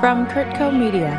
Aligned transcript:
From 0.00 0.26
CurtCo 0.28 0.72
Media. 0.72 1.12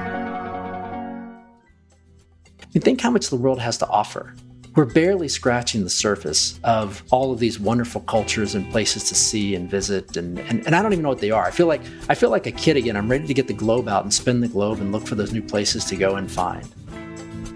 You 2.72 2.82
think 2.82 3.00
how 3.00 3.12
much 3.12 3.30
the 3.30 3.36
world 3.36 3.60
has 3.60 3.78
to 3.78 3.88
offer. 3.88 4.34
We're 4.76 4.86
barely 4.86 5.28
scratching 5.28 5.84
the 5.84 5.90
surface 5.92 6.60
of 6.64 7.04
all 7.12 7.32
of 7.32 7.38
these 7.38 7.60
wonderful 7.60 8.02
cultures 8.02 8.56
and 8.56 8.72
places 8.72 9.04
to 9.10 9.14
see 9.14 9.54
and 9.54 9.70
visit 9.70 10.18
and, 10.18 10.40
and, 10.40 10.66
and 10.66 10.76
I 10.76 10.82
don't 10.82 10.94
even 10.94 11.04
know 11.04 11.10
what 11.10 11.20
they 11.20 11.30
are. 11.30 11.44
I 11.44 11.52
feel 11.52 11.68
like 11.68 11.82
I 12.10 12.16
feel 12.16 12.32
like 12.32 12.48
a 12.48 12.52
kid 12.52 12.76
again. 12.76 12.98
I'm 12.98 13.08
ready 13.08 13.28
to 13.28 13.36
get 13.36 13.46
the 13.46 13.54
globe 13.54 13.88
out 13.88 14.02
and 14.02 14.12
spin 14.12 14.40
the 14.40 14.48
globe 14.48 14.80
and 14.80 14.92
look 14.92 15.06
for 15.06 15.14
those 15.14 15.32
new 15.32 15.44
places 15.44 15.86
to 15.86 15.96
go 15.96 16.16
and 16.16 16.32
find. 16.32 16.68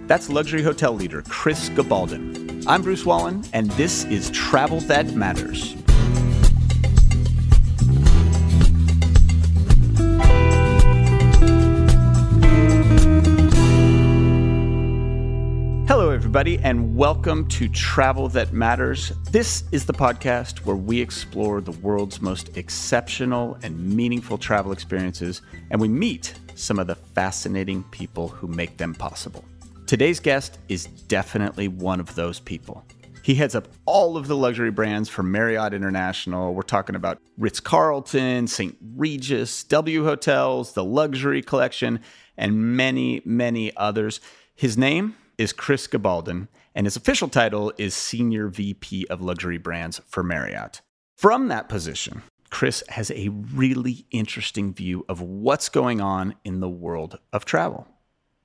That's 0.08 0.30
luxury 0.30 0.62
hotel 0.62 0.94
leader 0.94 1.24
Chris 1.24 1.70
Gabaldon. 1.70 2.66
I'm 2.68 2.84
Bruce 2.84 3.04
Wallin, 3.04 3.44
and 3.52 3.72
this 3.72 4.04
is 4.06 4.30
Travel 4.30 4.80
That 4.82 5.16
Matters. 5.16 5.76
Everybody, 16.36 16.62
and 16.66 16.98
welcome 16.98 17.48
to 17.48 17.70
Travel 17.70 18.28
That 18.28 18.52
Matters. 18.52 19.14
This 19.32 19.64
is 19.72 19.86
the 19.86 19.94
podcast 19.94 20.66
where 20.66 20.76
we 20.76 21.00
explore 21.00 21.62
the 21.62 21.72
world's 21.72 22.22
most 22.22 22.58
exceptional 22.58 23.58
and 23.64 23.96
meaningful 23.96 24.38
travel 24.38 24.74
experiences, 24.74 25.42
and 25.72 25.80
we 25.80 25.88
meet 25.88 26.34
some 26.56 26.78
of 26.78 26.88
the 26.88 26.96
fascinating 26.96 27.84
people 27.84 28.28
who 28.28 28.48
make 28.48 28.76
them 28.76 28.94
possible. 28.94 29.46
Today's 29.88 30.20
guest 30.20 30.60
is 30.68 30.88
definitely 31.08 31.70
one 31.70 32.02
of 32.02 32.14
those 32.16 32.42
people. 32.42 32.84
He 33.24 33.36
heads 33.36 33.56
up 33.56 33.70
all 33.86 34.18
of 34.18 34.28
the 34.28 34.36
luxury 34.36 34.72
brands 34.72 35.08
for 35.08 35.24
Marriott 35.24 35.74
International. 35.74 36.54
We're 36.54 36.64
talking 36.64 36.98
about 36.98 37.18
Ritz 37.38 37.62
Carlton, 37.62 38.48
St. 38.48 38.76
Regis, 38.98 39.64
W 39.64 40.04
Hotels, 40.04 40.74
the 40.74 40.84
Luxury 40.84 41.42
Collection, 41.42 42.02
and 42.36 42.76
many, 42.76 43.22
many 43.24 43.74
others. 43.78 44.20
His 44.54 44.78
name 44.78 45.16
is 45.38 45.54
Chris 45.54 45.88
Gabaldon, 45.88 46.48
and 46.74 46.86
his 46.86 46.96
official 46.96 47.28
title 47.28 47.72
is 47.78 47.94
Senior 47.94 48.48
VP 48.48 49.08
of 49.10 49.22
Luxury 49.22 49.58
Brands 49.58 50.02
for 50.08 50.24
Marriott. 50.24 50.82
From 51.16 51.48
that 51.48 51.70
position, 51.70 52.22
Chris 52.50 52.84
has 52.90 53.12
a 53.12 53.30
really 53.30 54.06
interesting 54.12 54.74
view 54.74 55.06
of 55.10 55.22
what's 55.22 55.70
going 55.70 56.02
on 56.02 56.36
in 56.44 56.60
the 56.60 56.70
world 56.70 57.20
of 57.34 57.46
travel. 57.46 57.88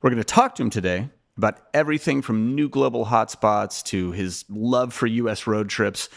We're 0.02 0.10
going 0.10 0.22
to 0.22 0.24
talk 0.24 0.54
to 0.56 0.62
him 0.62 0.70
today 0.70 1.10
about 1.36 1.60
everything 1.72 2.22
from 2.22 2.54
new 2.54 2.68
global 2.68 3.06
hotspots 3.06 3.82
to 3.84 4.12
his 4.12 4.44
love 4.48 4.92
for 4.92 5.06
US 5.06 5.46
road 5.46 5.68
trips, 5.68 6.08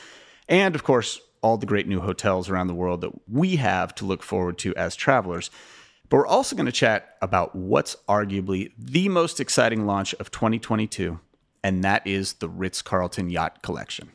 and 0.47 0.75
of 0.75 0.83
course, 0.83 1.19
all 1.41 1.57
the 1.57 1.65
great 1.65 1.87
new 1.87 1.99
hotels 1.99 2.49
around 2.49 2.67
the 2.67 2.73
world 2.73 3.01
that 3.01 3.11
we 3.29 3.57
have 3.57 3.93
to 3.95 4.05
look 4.05 4.23
forward 4.23 4.57
to 4.59 4.75
as 4.75 4.95
travelers. 4.95 5.51
But 6.13 6.17
we're 6.17 6.27
also 6.27 6.55
going 6.55 6.67
to 6.67 6.71
chat 6.71 7.17
about 7.23 7.55
what's 7.55 7.95
arguably 8.07 8.71
the 8.77 9.09
most 9.09 9.39
exciting 9.39 9.87
launch 9.87 10.13
of 10.19 10.29
2022, 10.29 11.19
and 11.63 11.83
that 11.83 12.05
is 12.05 12.33
the 12.33 12.47
Ritz 12.47 12.83
Carlton 12.83 13.31
Yacht 13.31 13.63
Collection. 13.63 14.11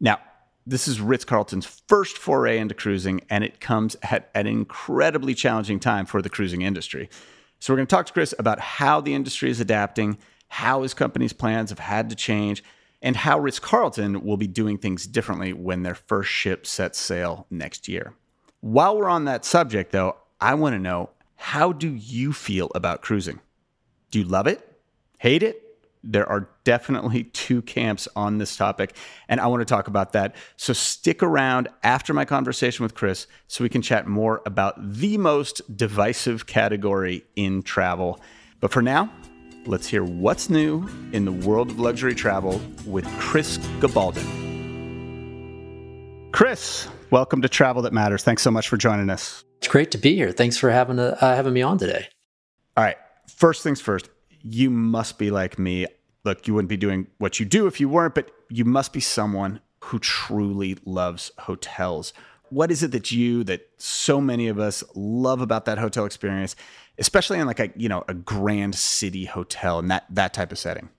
Now, 0.00 0.18
this 0.66 0.88
is 0.88 0.98
Ritz 0.98 1.26
Carlton's 1.26 1.66
first 1.66 2.16
foray 2.16 2.56
into 2.56 2.74
cruising, 2.74 3.20
and 3.28 3.44
it 3.44 3.60
comes 3.60 3.96
at 4.02 4.30
an 4.34 4.46
incredibly 4.46 5.34
challenging 5.34 5.78
time 5.78 6.06
for 6.06 6.22
the 6.22 6.30
cruising 6.30 6.62
industry. 6.62 7.10
So, 7.58 7.74
we're 7.74 7.76
going 7.76 7.88
to 7.88 7.94
talk 7.94 8.06
to 8.06 8.14
Chris 8.14 8.34
about 8.38 8.58
how 8.58 9.02
the 9.02 9.12
industry 9.12 9.50
is 9.50 9.60
adapting, 9.60 10.16
how 10.48 10.80
his 10.80 10.94
company's 10.94 11.34
plans 11.34 11.68
have 11.68 11.80
had 11.80 12.08
to 12.08 12.16
change, 12.16 12.64
and 13.02 13.14
how 13.14 13.38
Ritz 13.38 13.58
Carlton 13.58 14.24
will 14.24 14.38
be 14.38 14.46
doing 14.46 14.78
things 14.78 15.06
differently 15.06 15.52
when 15.52 15.82
their 15.82 15.94
first 15.94 16.30
ship 16.30 16.66
sets 16.66 16.98
sail 16.98 17.46
next 17.50 17.88
year. 17.88 18.14
While 18.62 18.96
we're 18.96 19.10
on 19.10 19.26
that 19.26 19.44
subject, 19.44 19.92
though, 19.92 20.16
I 20.40 20.54
want 20.54 20.74
to 20.74 20.78
know 20.78 21.10
how 21.36 21.72
do 21.72 21.88
you 21.88 22.32
feel 22.32 22.70
about 22.74 23.02
cruising? 23.02 23.40
Do 24.10 24.18
you 24.18 24.24
love 24.24 24.46
it? 24.46 24.66
Hate 25.18 25.42
it? 25.42 25.62
There 26.02 26.26
are 26.26 26.48
definitely 26.64 27.24
two 27.32 27.62
camps 27.62 28.08
on 28.16 28.38
this 28.38 28.56
topic, 28.56 28.96
and 29.28 29.40
I 29.40 29.46
want 29.48 29.60
to 29.60 29.66
talk 29.66 29.86
about 29.88 30.12
that. 30.12 30.34
So 30.56 30.72
stick 30.72 31.22
around 31.22 31.68
after 31.82 32.14
my 32.14 32.24
conversation 32.24 32.82
with 32.82 32.94
Chris 32.94 33.26
so 33.48 33.62
we 33.64 33.68
can 33.68 33.82
chat 33.82 34.06
more 34.06 34.40
about 34.46 34.76
the 34.78 35.18
most 35.18 35.76
divisive 35.76 36.46
category 36.46 37.24
in 37.36 37.62
travel. 37.62 38.20
But 38.60 38.70
for 38.70 38.80
now, 38.80 39.10
let's 39.66 39.86
hear 39.86 40.04
what's 40.04 40.48
new 40.48 40.88
in 41.12 41.26
the 41.26 41.32
world 41.32 41.70
of 41.70 41.78
luxury 41.78 42.14
travel 42.14 42.60
with 42.86 43.06
Chris 43.18 43.58
Gabaldon. 43.80 44.48
Chris, 46.32 46.88
welcome 47.10 47.42
to 47.42 47.48
Travel 47.48 47.82
That 47.82 47.92
Matters. 47.92 48.22
Thanks 48.22 48.42
so 48.42 48.50
much 48.50 48.68
for 48.68 48.76
joining 48.76 49.10
us. 49.10 49.44
It's 49.58 49.68
great 49.68 49.90
to 49.92 49.98
be 49.98 50.14
here. 50.14 50.32
Thanks 50.32 50.56
for 50.56 50.70
having 50.70 50.98
uh, 50.98 51.16
having 51.20 51.52
me 51.52 51.62
on 51.62 51.78
today. 51.78 52.08
All 52.76 52.84
right. 52.84 52.96
First 53.28 53.62
things 53.62 53.80
first, 53.80 54.08
you 54.42 54.70
must 54.70 55.18
be 55.18 55.30
like 55.30 55.58
me. 55.58 55.86
Look, 56.24 56.46
you 56.46 56.54
wouldn't 56.54 56.68
be 56.68 56.76
doing 56.76 57.06
what 57.18 57.40
you 57.40 57.46
do 57.46 57.66
if 57.66 57.80
you 57.80 57.88
weren't, 57.88 58.14
but 58.14 58.30
you 58.48 58.64
must 58.64 58.92
be 58.92 59.00
someone 59.00 59.60
who 59.84 59.98
truly 59.98 60.76
loves 60.84 61.30
hotels. 61.38 62.12
What 62.50 62.70
is 62.70 62.82
it 62.82 62.90
that 62.92 63.10
you, 63.10 63.44
that 63.44 63.68
so 63.78 64.20
many 64.20 64.48
of 64.48 64.58
us 64.58 64.82
love 64.94 65.40
about 65.40 65.64
that 65.66 65.78
hotel 65.78 66.04
experience, 66.04 66.56
especially 66.98 67.38
in 67.38 67.46
like 67.46 67.60
a 67.60 67.70
you 67.76 67.88
know 67.88 68.04
a 68.08 68.14
grand 68.14 68.74
city 68.74 69.24
hotel 69.24 69.78
and 69.78 69.90
that 69.90 70.04
that 70.10 70.34
type 70.34 70.52
of 70.52 70.58
setting? 70.58 70.90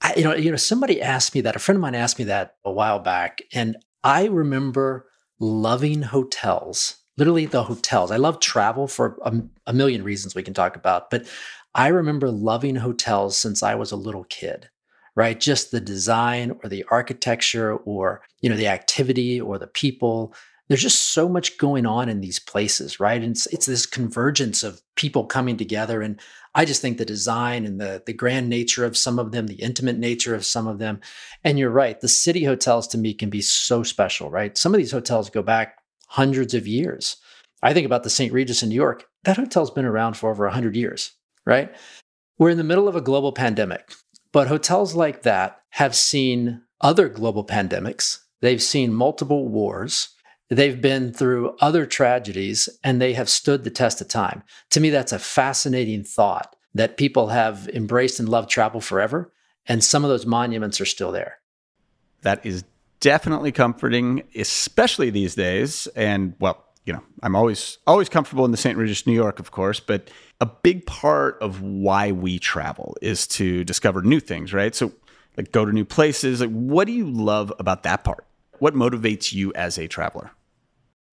I, 0.00 0.14
you 0.16 0.24
know, 0.24 0.34
you 0.34 0.50
know, 0.50 0.56
somebody 0.56 1.02
asked 1.02 1.34
me 1.34 1.40
that. 1.42 1.56
A 1.56 1.58
friend 1.58 1.76
of 1.76 1.82
mine 1.82 1.94
asked 1.94 2.18
me 2.18 2.24
that 2.26 2.56
a 2.64 2.70
while 2.70 3.00
back, 3.00 3.42
and 3.52 3.76
I 4.04 4.26
remember 4.26 5.06
loving 5.38 6.02
hotels 6.02 6.98
literally 7.18 7.46
the 7.46 7.64
hotels. 7.64 8.10
I 8.10 8.16
love 8.16 8.40
travel 8.40 8.86
for 8.86 9.18
a, 9.24 9.42
a, 9.66 9.72
million 9.72 10.04
reasons 10.04 10.34
we 10.34 10.44
can 10.44 10.54
talk 10.54 10.76
about, 10.76 11.10
but 11.10 11.26
I 11.74 11.88
remember 11.88 12.30
loving 12.30 12.76
hotels 12.76 13.36
since 13.36 13.62
I 13.62 13.74
was 13.74 13.90
a 13.90 13.96
little 13.96 14.24
kid, 14.24 14.70
right? 15.16 15.38
Just 15.38 15.70
the 15.70 15.80
design 15.80 16.52
or 16.62 16.70
the 16.70 16.84
architecture 16.90 17.76
or, 17.76 18.22
you 18.40 18.48
know, 18.48 18.56
the 18.56 18.68
activity 18.68 19.40
or 19.40 19.58
the 19.58 19.66
people. 19.66 20.32
There's 20.68 20.82
just 20.82 21.12
so 21.12 21.28
much 21.28 21.56
going 21.56 21.86
on 21.86 22.08
in 22.08 22.20
these 22.20 22.38
places, 22.38 23.00
right? 23.00 23.22
And 23.22 23.32
it's, 23.32 23.46
it's 23.46 23.66
this 23.66 23.86
convergence 23.86 24.62
of 24.62 24.82
people 24.96 25.24
coming 25.24 25.56
together. 25.56 26.02
And 26.02 26.20
I 26.54 26.64
just 26.64 26.82
think 26.82 26.98
the 26.98 27.04
design 27.04 27.64
and 27.64 27.80
the, 27.80 28.02
the 28.04 28.12
grand 28.12 28.48
nature 28.48 28.84
of 28.84 28.96
some 28.96 29.18
of 29.18 29.32
them, 29.32 29.46
the 29.46 29.62
intimate 29.62 29.98
nature 29.98 30.34
of 30.34 30.44
some 30.44 30.66
of 30.66 30.78
them. 30.78 31.00
And 31.42 31.58
you're 31.58 31.70
right, 31.70 31.98
the 31.98 32.08
city 32.08 32.44
hotels 32.44 32.86
to 32.88 32.98
me 32.98 33.14
can 33.14 33.30
be 33.30 33.40
so 33.40 33.82
special, 33.82 34.30
right? 34.30 34.58
Some 34.58 34.74
of 34.74 34.78
these 34.78 34.92
hotels 34.92 35.30
go 35.30 35.42
back 35.42 35.78
hundreds 36.06 36.52
of 36.52 36.66
years. 36.66 37.16
I 37.62 37.72
think 37.72 37.86
about 37.86 38.02
the 38.02 38.10
St. 38.10 38.32
Regis 38.32 38.62
in 38.62 38.68
New 38.68 38.74
York. 38.74 39.06
That 39.24 39.36
hotel's 39.36 39.70
been 39.70 39.84
around 39.84 40.16
for 40.16 40.30
over 40.30 40.44
100 40.44 40.76
years, 40.76 41.12
right? 41.44 41.74
We're 42.38 42.50
in 42.50 42.58
the 42.58 42.64
middle 42.64 42.88
of 42.88 42.96
a 42.96 43.00
global 43.00 43.32
pandemic, 43.32 43.94
but 44.32 44.48
hotels 44.48 44.94
like 44.94 45.22
that 45.22 45.60
have 45.70 45.94
seen 45.94 46.62
other 46.80 47.08
global 47.08 47.44
pandemics. 47.44 48.20
They've 48.40 48.62
seen 48.62 48.92
multiple 48.92 49.48
wars. 49.48 50.10
They've 50.50 50.80
been 50.80 51.12
through 51.12 51.56
other 51.60 51.84
tragedies 51.84 52.68
and 52.82 53.00
they 53.00 53.12
have 53.12 53.28
stood 53.28 53.64
the 53.64 53.70
test 53.70 54.00
of 54.00 54.08
time. 54.08 54.42
To 54.70 54.80
me, 54.80 54.90
that's 54.90 55.12
a 55.12 55.18
fascinating 55.18 56.04
thought 56.04 56.56
that 56.74 56.96
people 56.96 57.28
have 57.28 57.68
embraced 57.68 58.18
and 58.18 58.28
loved 58.28 58.50
travel 58.50 58.80
forever. 58.80 59.32
And 59.66 59.84
some 59.84 60.04
of 60.04 60.10
those 60.10 60.24
monuments 60.24 60.80
are 60.80 60.86
still 60.86 61.12
there. 61.12 61.38
That 62.22 62.44
is 62.44 62.64
definitely 63.00 63.52
comforting, 63.52 64.22
especially 64.34 65.10
these 65.10 65.34
days. 65.34 65.86
And 65.88 66.34
well, 66.40 66.64
you 66.84 66.94
know, 66.94 67.02
I'm 67.22 67.36
always 67.36 67.76
always 67.86 68.08
comfortable 68.08 68.46
in 68.46 68.50
the 68.50 68.56
St. 68.56 68.78
Regis, 68.78 69.06
New 69.06 69.12
York, 69.12 69.38
of 69.38 69.50
course, 69.50 69.78
but 69.80 70.10
a 70.40 70.46
big 70.46 70.86
part 70.86 71.36
of 71.42 71.60
why 71.60 72.12
we 72.12 72.38
travel 72.38 72.96
is 73.02 73.26
to 73.26 73.64
discover 73.64 74.00
new 74.00 74.20
things, 74.20 74.54
right? 74.54 74.74
So 74.74 74.92
like 75.36 75.52
go 75.52 75.66
to 75.66 75.72
new 75.72 75.84
places. 75.84 76.40
Like 76.40 76.50
what 76.50 76.86
do 76.86 76.92
you 76.92 77.10
love 77.10 77.52
about 77.58 77.82
that 77.82 78.04
part? 78.04 78.26
What 78.58 78.74
motivates 78.74 79.32
you 79.32 79.52
as 79.52 79.78
a 79.78 79.86
traveler? 79.86 80.30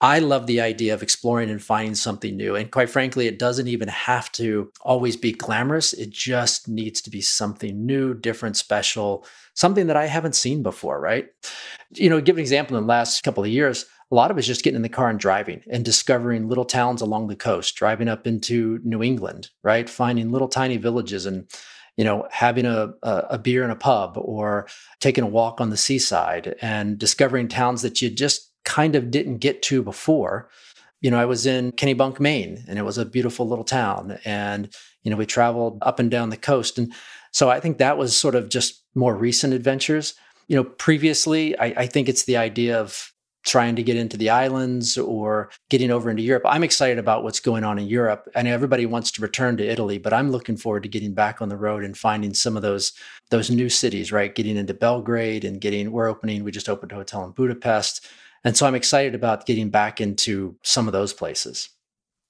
I 0.01 0.19
love 0.19 0.45
the 0.45 0.59
idea 0.59 0.93
of 0.93 1.01
exploring 1.01 1.49
and 1.49 1.63
finding 1.63 1.95
something 1.95 2.35
new. 2.35 2.55
And 2.55 2.69
quite 2.69 2.89
frankly, 2.89 3.27
it 3.27 3.39
doesn't 3.39 3.67
even 3.67 3.87
have 3.87 4.31
to 4.33 4.71
always 4.81 5.15
be 5.15 5.31
glamorous. 5.31 5.93
It 5.93 6.09
just 6.09 6.67
needs 6.67 7.01
to 7.01 7.09
be 7.09 7.21
something 7.21 7.85
new, 7.85 8.13
different, 8.13 8.57
special, 8.57 9.25
something 9.53 9.87
that 9.87 9.95
I 9.95 10.07
haven't 10.07 10.35
seen 10.35 10.63
before, 10.63 10.99
right? 10.99 11.27
You 11.93 12.09
know, 12.09 12.19
give 12.19 12.35
an 12.35 12.41
example 12.41 12.75
in 12.75 12.83
the 12.83 12.89
last 12.89 13.23
couple 13.23 13.43
of 13.43 13.49
years, 13.49 13.85
a 14.11 14.15
lot 14.15 14.31
of 14.31 14.37
it's 14.37 14.45
just 14.45 14.63
getting 14.63 14.75
in 14.75 14.81
the 14.81 14.89
car 14.89 15.09
and 15.09 15.19
driving 15.19 15.63
and 15.71 15.83
discovering 15.83 16.47
little 16.47 16.65
towns 16.65 17.01
along 17.01 17.27
the 17.27 17.35
coast, 17.35 17.75
driving 17.75 18.07
up 18.07 18.27
into 18.27 18.79
New 18.83 19.01
England, 19.01 19.49
right? 19.63 19.89
Finding 19.89 20.31
little 20.31 20.49
tiny 20.49 20.77
villages 20.77 21.25
and 21.25 21.49
you 21.97 22.03
know, 22.03 22.27
having 22.29 22.65
a, 22.65 22.89
a, 23.03 23.37
beer 23.37 23.63
in 23.63 23.69
a 23.69 23.75
pub 23.75 24.17
or 24.17 24.67
taking 24.99 25.23
a 25.23 25.27
walk 25.27 25.61
on 25.61 25.69
the 25.69 25.77
seaside 25.77 26.53
and 26.61 26.97
discovering 26.97 27.47
towns 27.47 27.83
that 27.83 28.01
you 28.01 28.09
just 28.09 28.51
kind 28.65 28.95
of 28.95 29.11
didn't 29.11 29.37
get 29.37 29.61
to 29.63 29.81
before. 29.81 30.49
You 31.01 31.11
know, 31.11 31.19
I 31.19 31.25
was 31.25 31.45
in 31.45 31.71
Kennebunk, 31.71 32.19
Maine, 32.19 32.63
and 32.67 32.79
it 32.79 32.83
was 32.83 32.97
a 32.97 33.05
beautiful 33.05 33.47
little 33.47 33.63
town. 33.63 34.17
And, 34.25 34.73
you 35.03 35.11
know, 35.11 35.17
we 35.17 35.25
traveled 35.25 35.77
up 35.81 35.99
and 35.99 36.09
down 36.09 36.29
the 36.29 36.37
coast. 36.37 36.77
And 36.77 36.93
so 37.31 37.49
I 37.49 37.59
think 37.59 37.77
that 37.77 37.97
was 37.97 38.17
sort 38.17 38.35
of 38.35 38.49
just 38.49 38.83
more 38.95 39.15
recent 39.15 39.53
adventures. 39.53 40.15
You 40.47 40.55
know, 40.55 40.63
previously, 40.63 41.57
I, 41.59 41.65
I 41.65 41.87
think 41.87 42.09
it's 42.09 42.23
the 42.23 42.37
idea 42.37 42.79
of 42.79 43.11
trying 43.45 43.75
to 43.75 43.83
get 43.83 43.95
into 43.95 44.17
the 44.17 44.29
islands 44.29 44.97
or 44.97 45.49
getting 45.69 45.91
over 45.91 46.09
into 46.09 46.23
Europe. 46.23 46.43
I'm 46.47 46.63
excited 46.63 46.97
about 46.97 47.23
what's 47.23 47.39
going 47.39 47.63
on 47.63 47.77
in 47.77 47.87
Europe. 47.87 48.27
Know 48.35 48.51
everybody 48.51 48.87
wants 48.87 49.11
to 49.11 49.21
return 49.21 49.55
to 49.57 49.67
Italy, 49.67 49.99
but 49.99 50.13
I'm 50.13 50.31
looking 50.31 50.57
forward 50.57 50.83
to 50.83 50.89
getting 50.89 51.13
back 51.13 51.41
on 51.41 51.49
the 51.49 51.57
road 51.57 51.83
and 51.83 51.95
finding 51.95 52.33
some 52.33 52.55
of 52.55 52.63
those 52.63 52.91
those 53.29 53.51
new 53.51 53.69
cities, 53.69 54.11
right? 54.11 54.33
Getting 54.33 54.57
into 54.57 54.73
Belgrade 54.73 55.45
and 55.45 55.61
getting 55.61 55.91
we're 55.91 56.07
opening, 56.07 56.43
we 56.43 56.51
just 56.51 56.69
opened 56.69 56.91
a 56.91 56.95
hotel 56.95 57.23
in 57.23 57.31
Budapest. 57.31 58.07
And 58.45 58.55
so 58.55 58.67
I'm 58.67 58.75
excited 58.75 59.15
about 59.15 59.45
getting 59.45 59.69
back 59.69 59.99
into 59.99 60.55
some 60.61 60.87
of 60.87 60.93
those 60.93 61.11
places. 61.11 61.69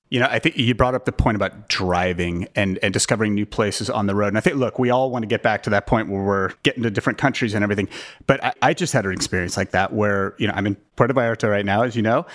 You 0.09 0.19
know, 0.19 0.27
I 0.29 0.39
think 0.39 0.57
you 0.57 0.73
brought 0.73 0.95
up 0.95 1.05
the 1.05 1.11
point 1.11 1.35
about 1.35 1.67
driving 1.67 2.47
and, 2.55 2.79
and 2.81 2.93
discovering 2.93 3.33
new 3.33 3.45
places 3.45 3.89
on 3.89 4.05
the 4.05 4.15
road. 4.15 4.29
And 4.29 4.37
I 4.37 4.41
think, 4.41 4.55
look, 4.55 4.79
we 4.79 4.91
all 4.91 5.11
want 5.11 5.23
to 5.23 5.27
get 5.27 5.43
back 5.43 5.63
to 5.63 5.71
that 5.71 5.87
point 5.87 6.09
where 6.09 6.21
we're 6.21 6.51
getting 6.63 6.83
to 6.83 6.89
different 6.89 7.17
countries 7.17 7.53
and 7.53 7.63
everything. 7.63 7.89
But 8.27 8.43
I, 8.43 8.53
I 8.61 8.73
just 8.73 8.93
had 8.93 9.05
an 9.05 9.11
experience 9.11 9.57
like 9.57 9.71
that 9.71 9.93
where, 9.93 10.35
you 10.37 10.47
know, 10.47 10.53
I'm 10.55 10.67
in 10.67 10.75
Puerto 10.95 11.13
Vallarta 11.13 11.49
right 11.49 11.65
now, 11.65 11.81
as 11.81 11.95
you 11.95 12.01
know. 12.01 12.25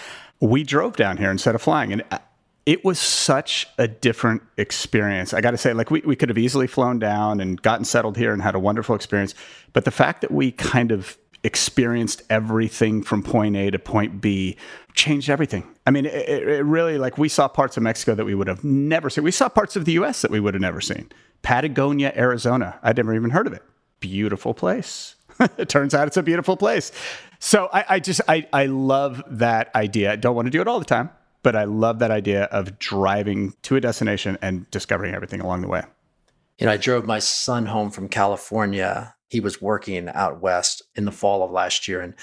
We 0.40 0.62
drove 0.62 0.96
down 0.96 1.16
here 1.16 1.30
instead 1.30 1.54
of 1.54 1.62
flying. 1.62 1.92
And 1.92 2.02
uh, 2.10 2.18
it 2.66 2.84
was 2.84 2.98
such 2.98 3.66
a 3.78 3.88
different 3.88 4.42
experience. 4.58 5.32
I 5.32 5.40
got 5.40 5.52
to 5.52 5.58
say, 5.58 5.72
like, 5.72 5.90
we, 5.90 6.00
we 6.00 6.16
could 6.16 6.28
have 6.28 6.38
easily 6.38 6.66
flown 6.66 6.98
down 6.98 7.40
and 7.40 7.62
gotten 7.62 7.84
settled 7.84 8.16
here 8.16 8.32
and 8.32 8.42
had 8.42 8.54
a 8.54 8.60
wonderful 8.60 8.94
experience. 8.94 9.34
But 9.72 9.84
the 9.84 9.90
fact 9.90 10.20
that 10.20 10.30
we 10.30 10.52
kind 10.52 10.92
of 10.92 11.16
experienced 11.42 12.22
everything 12.28 13.02
from 13.02 13.22
point 13.22 13.56
A 13.56 13.70
to 13.70 13.78
point 13.78 14.20
B, 14.20 14.56
changed 14.94 15.30
everything. 15.30 15.66
I 15.86 15.90
mean, 15.90 16.06
it, 16.06 16.28
it, 16.28 16.64
really 16.64 16.98
like 16.98 17.18
we 17.18 17.28
saw 17.28 17.48
parts 17.48 17.76
of 17.76 17.82
Mexico 17.82 18.14
that 18.14 18.24
we 18.24 18.34
would 18.34 18.48
have 18.48 18.62
never 18.62 19.08
seen. 19.08 19.24
We 19.24 19.30
saw 19.30 19.48
parts 19.48 19.76
of 19.76 19.84
the 19.84 19.92
US 19.92 20.22
that 20.22 20.30
we 20.30 20.40
would 20.40 20.54
have 20.54 20.60
never 20.60 20.80
seen. 20.80 21.10
Patagonia, 21.42 22.12
Arizona. 22.16 22.78
I'd 22.82 22.96
never 22.96 23.14
even 23.14 23.30
heard 23.30 23.46
of 23.46 23.52
it. 23.52 23.62
Beautiful 24.00 24.54
place. 24.54 25.16
it 25.58 25.68
turns 25.68 25.94
out 25.94 26.06
it's 26.06 26.16
a 26.16 26.22
beautiful 26.22 26.56
place. 26.56 26.92
So 27.38 27.70
I, 27.72 27.84
I 27.88 28.00
just 28.00 28.20
I, 28.28 28.46
I 28.52 28.66
love 28.66 29.22
that 29.26 29.74
idea. 29.74 30.12
I 30.12 30.16
don't 30.16 30.36
want 30.36 30.46
to 30.46 30.50
do 30.50 30.60
it 30.60 30.68
all 30.68 30.78
the 30.78 30.84
time, 30.84 31.10
but 31.42 31.56
I 31.56 31.64
love 31.64 32.00
that 32.00 32.10
idea 32.10 32.44
of 32.44 32.78
driving 32.78 33.54
to 33.62 33.76
a 33.76 33.80
destination 33.80 34.36
and 34.42 34.70
discovering 34.70 35.14
everything 35.14 35.40
along 35.40 35.62
the 35.62 35.68
way. 35.68 35.82
You 36.58 36.66
know, 36.66 36.72
I 36.72 36.76
drove 36.76 37.06
my 37.06 37.18
son 37.18 37.66
home 37.66 37.90
from 37.90 38.08
California 38.08 39.14
he 39.30 39.40
was 39.40 39.62
working 39.62 40.08
out 40.08 40.42
west 40.42 40.82
in 40.96 41.06
the 41.06 41.12
fall 41.12 41.42
of 41.42 41.50
last 41.50 41.88
year 41.88 42.00
and 42.00 42.14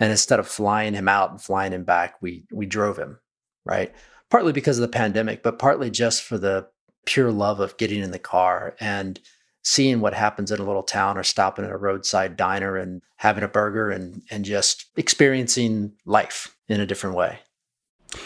and 0.00 0.10
instead 0.10 0.38
of 0.38 0.48
flying 0.48 0.94
him 0.94 1.08
out 1.08 1.30
and 1.30 1.40
flying 1.40 1.72
him 1.72 1.84
back 1.84 2.20
we 2.20 2.44
we 2.50 2.66
drove 2.66 2.96
him 2.96 3.18
right? 3.64 3.92
Partly 4.30 4.52
because 4.52 4.78
of 4.78 4.82
the 4.82 4.88
pandemic 4.88 5.42
but 5.42 5.58
partly 5.58 5.90
just 5.90 6.22
for 6.22 6.38
the 6.38 6.66
pure 7.04 7.30
love 7.30 7.60
of 7.60 7.76
getting 7.76 8.02
in 8.02 8.10
the 8.10 8.18
car 8.18 8.74
and 8.80 9.20
seeing 9.62 10.00
what 10.00 10.14
happens 10.14 10.50
in 10.50 10.60
a 10.60 10.64
little 10.64 10.82
town 10.82 11.18
or 11.18 11.22
stopping 11.22 11.64
at 11.64 11.70
a 11.70 11.76
roadside 11.76 12.36
diner 12.36 12.76
and 12.76 13.02
having 13.16 13.44
a 13.44 13.48
burger 13.48 13.90
and 13.90 14.22
and 14.30 14.44
just 14.44 14.86
experiencing 14.96 15.92
life 16.04 16.56
in 16.68 16.80
a 16.80 16.86
different 16.86 17.16
way. 17.16 17.38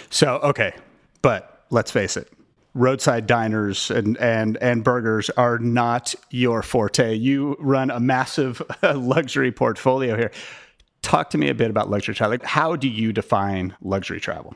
So 0.08 0.36
okay 0.38 0.72
but 1.22 1.64
let's 1.70 1.90
face 1.90 2.16
it 2.16 2.32
roadside 2.74 3.26
diners 3.26 3.90
and 3.90 4.16
and 4.18 4.56
and 4.58 4.84
burgers 4.84 5.30
are 5.30 5.58
not 5.58 6.14
your 6.30 6.62
forte. 6.62 7.14
You 7.14 7.56
run 7.58 7.90
a 7.90 8.00
massive 8.00 8.62
luxury 8.82 9.52
portfolio 9.52 10.16
here. 10.16 10.30
Talk 11.02 11.30
to 11.30 11.38
me 11.38 11.48
a 11.48 11.54
bit 11.54 11.70
about 11.70 11.90
luxury 11.90 12.14
travel. 12.14 12.32
Like, 12.32 12.44
how 12.44 12.76
do 12.76 12.88
you 12.88 13.12
define 13.12 13.74
luxury 13.80 14.20
travel? 14.20 14.54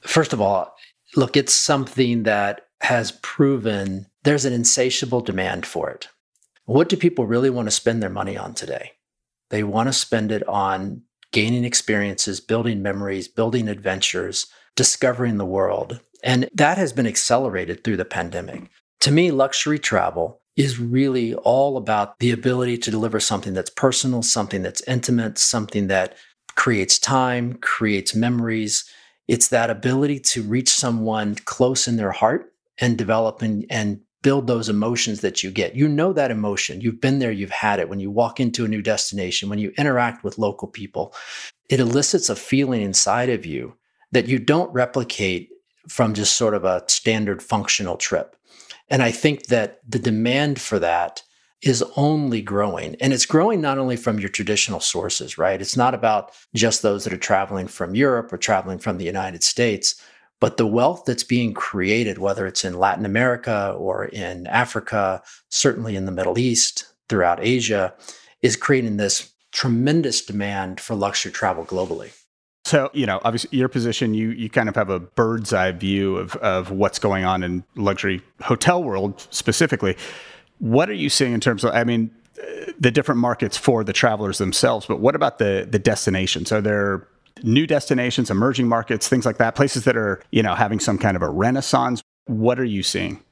First 0.00 0.32
of 0.32 0.40
all, 0.40 0.74
look, 1.16 1.36
it's 1.36 1.54
something 1.54 2.22
that 2.22 2.62
has 2.80 3.12
proven 3.22 4.06
there's 4.22 4.44
an 4.44 4.52
insatiable 4.52 5.20
demand 5.20 5.66
for 5.66 5.90
it. 5.90 6.08
What 6.64 6.88
do 6.88 6.96
people 6.96 7.26
really 7.26 7.50
want 7.50 7.66
to 7.66 7.72
spend 7.72 8.02
their 8.02 8.10
money 8.10 8.36
on 8.36 8.54
today? 8.54 8.92
They 9.50 9.62
want 9.62 9.88
to 9.88 9.92
spend 9.92 10.30
it 10.30 10.46
on 10.46 11.02
gaining 11.32 11.64
experiences, 11.64 12.40
building 12.40 12.82
memories, 12.82 13.28
building 13.28 13.68
adventures, 13.68 14.46
discovering 14.76 15.38
the 15.38 15.46
world. 15.46 16.00
And 16.22 16.48
that 16.54 16.78
has 16.78 16.92
been 16.92 17.06
accelerated 17.06 17.84
through 17.84 17.96
the 17.96 18.04
pandemic. 18.04 18.70
To 19.00 19.10
me, 19.10 19.30
luxury 19.30 19.78
travel 19.78 20.40
is 20.56 20.80
really 20.80 21.34
all 21.34 21.76
about 21.76 22.18
the 22.18 22.32
ability 22.32 22.76
to 22.78 22.90
deliver 22.90 23.20
something 23.20 23.54
that's 23.54 23.70
personal, 23.70 24.22
something 24.22 24.62
that's 24.62 24.82
intimate, 24.88 25.38
something 25.38 25.86
that 25.86 26.16
creates 26.56 26.98
time, 26.98 27.54
creates 27.60 28.14
memories. 28.14 28.84
It's 29.28 29.48
that 29.48 29.70
ability 29.70 30.18
to 30.20 30.42
reach 30.42 30.68
someone 30.68 31.36
close 31.44 31.86
in 31.86 31.96
their 31.96 32.10
heart 32.10 32.52
and 32.78 32.98
develop 32.98 33.40
and, 33.42 33.64
and 33.70 34.00
build 34.22 34.48
those 34.48 34.68
emotions 34.68 35.20
that 35.20 35.44
you 35.44 35.50
get. 35.52 35.76
You 35.76 35.86
know 35.88 36.12
that 36.12 36.32
emotion. 36.32 36.80
You've 36.80 37.00
been 37.00 37.20
there, 37.20 37.30
you've 37.30 37.50
had 37.50 37.78
it. 37.78 37.88
When 37.88 38.00
you 38.00 38.10
walk 38.10 38.40
into 38.40 38.64
a 38.64 38.68
new 38.68 38.82
destination, 38.82 39.48
when 39.48 39.60
you 39.60 39.72
interact 39.78 40.24
with 40.24 40.38
local 40.38 40.66
people, 40.66 41.14
it 41.70 41.78
elicits 41.78 42.28
a 42.28 42.34
feeling 42.34 42.82
inside 42.82 43.28
of 43.28 43.46
you 43.46 43.76
that 44.10 44.26
you 44.26 44.40
don't 44.40 44.72
replicate 44.72 45.50
from 45.88 46.14
just 46.14 46.36
sort 46.36 46.54
of 46.54 46.64
a 46.64 46.84
standard 46.86 47.42
functional 47.42 47.96
trip. 47.96 48.36
And 48.88 49.02
I 49.02 49.10
think 49.10 49.46
that 49.46 49.80
the 49.88 49.98
demand 49.98 50.60
for 50.60 50.78
that 50.78 51.22
is 51.62 51.82
only 51.96 52.40
growing. 52.40 52.94
And 53.00 53.12
it's 53.12 53.26
growing 53.26 53.60
not 53.60 53.78
only 53.78 53.96
from 53.96 54.20
your 54.20 54.28
traditional 54.28 54.80
sources, 54.80 55.36
right? 55.36 55.60
It's 55.60 55.76
not 55.76 55.94
about 55.94 56.30
just 56.54 56.82
those 56.82 57.04
that 57.04 57.12
are 57.12 57.18
traveling 57.18 57.66
from 57.66 57.96
Europe 57.96 58.32
or 58.32 58.38
traveling 58.38 58.78
from 58.78 58.98
the 58.98 59.04
United 59.04 59.42
States, 59.42 60.00
but 60.40 60.56
the 60.56 60.66
wealth 60.66 61.02
that's 61.04 61.24
being 61.24 61.52
created, 61.52 62.18
whether 62.18 62.46
it's 62.46 62.64
in 62.64 62.78
Latin 62.78 63.04
America 63.04 63.74
or 63.76 64.04
in 64.04 64.46
Africa, 64.46 65.20
certainly 65.50 65.96
in 65.96 66.04
the 66.04 66.12
Middle 66.12 66.38
East, 66.38 66.92
throughout 67.08 67.42
Asia, 67.42 67.92
is 68.40 68.54
creating 68.54 68.96
this 68.96 69.32
tremendous 69.50 70.24
demand 70.24 70.80
for 70.80 70.94
luxury 70.94 71.32
travel 71.32 71.64
globally. 71.64 72.12
So, 72.68 72.90
you 72.92 73.06
know, 73.06 73.18
obviously 73.24 73.56
your 73.58 73.70
position, 73.70 74.12
you 74.12 74.28
you 74.28 74.50
kind 74.50 74.68
of 74.68 74.74
have 74.74 74.90
a 74.90 75.00
bird's 75.00 75.54
eye 75.54 75.72
view 75.72 76.18
of 76.18 76.36
of 76.36 76.70
what's 76.70 76.98
going 76.98 77.24
on 77.24 77.42
in 77.42 77.64
luxury 77.76 78.20
hotel 78.42 78.84
world 78.84 79.26
specifically. 79.30 79.96
What 80.58 80.90
are 80.90 80.94
you 80.94 81.08
seeing 81.08 81.32
in 81.32 81.40
terms 81.40 81.64
of 81.64 81.74
I 81.74 81.84
mean, 81.84 82.10
the 82.78 82.90
different 82.90 83.22
markets 83.22 83.56
for 83.56 83.84
the 83.84 83.94
travelers 83.94 84.36
themselves, 84.36 84.84
but 84.84 85.00
what 85.00 85.14
about 85.14 85.38
the 85.38 85.66
the 85.66 85.78
destinations? 85.78 86.52
Are 86.52 86.60
there 86.60 87.08
new 87.42 87.66
destinations, 87.66 88.30
emerging 88.30 88.68
markets, 88.68 89.08
things 89.08 89.24
like 89.24 89.38
that, 89.38 89.54
places 89.54 89.84
that 89.84 89.96
are, 89.96 90.20
you 90.30 90.42
know, 90.42 90.54
having 90.54 90.78
some 90.78 90.98
kind 90.98 91.16
of 91.16 91.22
a 91.22 91.30
renaissance? 91.30 92.02
What 92.26 92.60
are 92.60 92.66
you 92.66 92.82
seeing? 92.82 93.22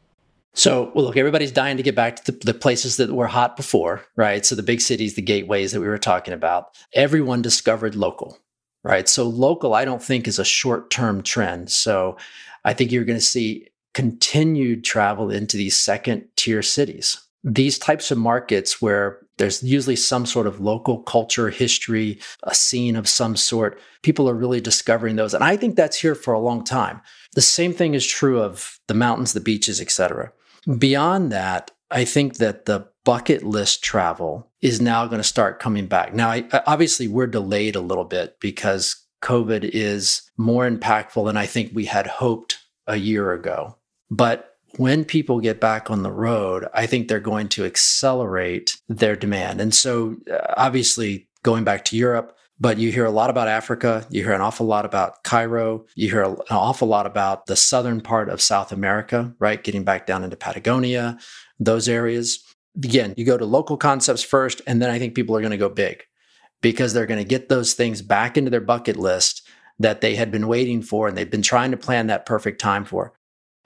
So, 0.55 0.91
well, 0.95 1.05
look, 1.05 1.19
everybody's 1.19 1.53
dying 1.53 1.77
to 1.77 1.83
get 1.83 1.95
back 1.95 2.17
to 2.25 2.33
the, 2.33 2.39
the, 2.39 2.55
places 2.55 2.97
that 2.97 3.13
were 3.13 3.27
hot 3.27 3.55
before, 3.59 4.03
right? 4.17 4.47
So, 4.47 4.55
the 4.55 4.63
big 4.63 4.81
cities, 4.81 5.15
the 5.15 5.21
gateways 5.21 5.73
that 5.73 5.81
we 5.81 5.87
were 5.87 5.99
talking 5.99 6.33
about, 6.33 6.75
everyone 6.95 7.43
discovered 7.43 7.95
local, 7.95 8.39
right? 8.87 9.09
So 9.09 9.25
local, 9.25 9.75
I 9.75 9.85
don't 9.85 10.03
think 10.03 10.29
is 10.29 10.39
a 10.39 10.45
short 10.45 10.91
term 10.91 11.21
trend. 11.23 11.71
So 11.71 12.17
I 12.65 12.73
think 12.73 12.93
you're 12.93 13.05
going 13.05 13.19
to 13.19 13.25
see 13.25 13.69
continued 13.95 14.85
travel 14.85 15.29
into 15.31 15.57
these 15.57 15.75
second 15.75 16.25
tier 16.37 16.63
cities. 16.63 17.21
These 17.43 17.81
types 17.81 18.11
of 18.13 18.19
markets 18.19 18.81
where 18.81 19.19
there's 19.39 19.63
usually 19.63 19.97
some 19.97 20.25
sort 20.25 20.47
of 20.47 20.61
local 20.61 21.01
culture, 21.01 21.51
history, 21.51 22.21
a 22.45 22.55
scene 22.55 22.95
of 22.95 23.09
some 23.09 23.35
sort. 23.35 23.81
People 24.03 24.31
are 24.31 24.35
really 24.35 24.61
discovering 24.61 25.17
those. 25.17 25.35
And 25.35 25.43
I 25.43 25.57
think 25.57 25.75
that's 25.75 26.01
here 26.01 26.15
for 26.15 26.33
a 26.33 26.41
long 26.41 26.63
time. 26.63 27.01
The 27.35 27.43
same 27.43 27.73
thing 27.73 27.95
is 27.95 28.07
true 28.07 28.41
of 28.41 28.79
the 28.87 28.95
mountains, 28.95 29.33
the 29.33 29.41
beaches, 29.41 29.81
etc. 29.81 30.33
Beyond 30.79 31.33
that, 31.33 31.73
I 31.91 32.05
think 32.05 32.37
that 32.37 32.65
the 32.65 32.89
bucket 33.05 33.45
list 33.45 33.83
travel 33.83 34.51
is 34.61 34.81
now 34.81 35.07
going 35.07 35.21
to 35.21 35.25
start 35.25 35.61
coming 35.61 35.87
back. 35.87 36.13
Now, 36.13 36.31
I, 36.31 36.45
obviously, 36.67 37.07
we're 37.09 37.29
delayed 37.29 37.77
a 37.77 37.81
little 37.81 38.05
bit 38.05 38.39
because 38.41 39.07
COVID 39.23 39.65
is 39.65 40.23
more 40.37 40.69
impactful 40.69 41.25
than 41.25 41.37
I 41.37 41.47
think 41.47 41.71
we 41.73 41.85
had 41.85 42.07
hoped 42.07 42.59
a 42.87 42.97
year 42.97 43.33
ago. 43.33 43.77
But 44.11 44.57
when 44.77 45.05
people 45.05 45.41
get 45.41 45.61
back 45.61 45.91
on 45.91 46.03
the 46.03 46.13
road, 46.13 46.67
I 46.75 46.87
think 46.87 47.09
they're 47.09 47.21
going 47.21 47.49
to 47.51 47.65
accelerate 47.65 48.77
their 48.89 49.17
demand. 49.17 49.61
And 49.61 49.75
so, 49.75 50.17
uh, 50.31 50.55
obviously, 50.57 51.29
going 51.43 51.65
back 51.65 51.85
to 51.87 51.97
Europe, 51.97 52.37
but 52.59 52.79
you 52.79 52.91
hear 52.91 53.05
a 53.05 53.11
lot 53.11 53.31
about 53.31 53.49
Africa. 53.49 54.07
You 54.11 54.25
hear 54.25 54.33
an 54.33 54.41
awful 54.41 54.67
lot 54.67 54.87
about 54.87 55.23
Cairo. 55.25 55.85
You 55.95 56.11
hear 56.11 56.23
an 56.25 56.37
awful 56.51 56.89
lot 56.89 57.07
about 57.07 57.47
the 57.47 57.57
southern 57.57 58.01
part 58.01 58.29
of 58.29 58.41
South 58.41 58.73
America, 58.73 59.35
right? 59.39 59.63
Getting 59.63 59.85
back 59.85 60.07
down 60.07 60.25
into 60.25 60.37
Patagonia, 60.37 61.19
those 61.59 61.89
areas. 61.89 62.43
Again, 62.77 63.15
you 63.17 63.25
go 63.25 63.39
to 63.39 63.45
local 63.45 63.77
concepts 63.77 64.23
first, 64.23 64.61
and 64.67 64.83
then 64.83 64.91
I 64.91 64.99
think 64.99 65.15
people 65.15 65.37
are 65.37 65.41
going 65.41 65.51
to 65.51 65.57
go 65.57 65.69
big 65.69 66.05
because 66.63 66.93
they're 66.93 67.07
going 67.07 67.23
to 67.23 67.29
get 67.29 67.49
those 67.49 67.75
things 67.75 68.03
back 68.03 68.37
into 68.37 68.51
their 68.51 68.61
bucket 68.61 68.97
list 68.97 69.47
that 69.79 70.01
they 70.01 70.17
had 70.17 70.31
been 70.31 70.49
waiting 70.49 70.83
for 70.83 71.07
and 71.07 71.17
they've 71.17 71.31
been 71.31 71.43
trying 71.43 71.71
to 71.71 71.77
plan 71.77 72.07
that 72.07 72.27
perfect 72.27 72.61
time 72.61 72.85
for. 72.85 73.13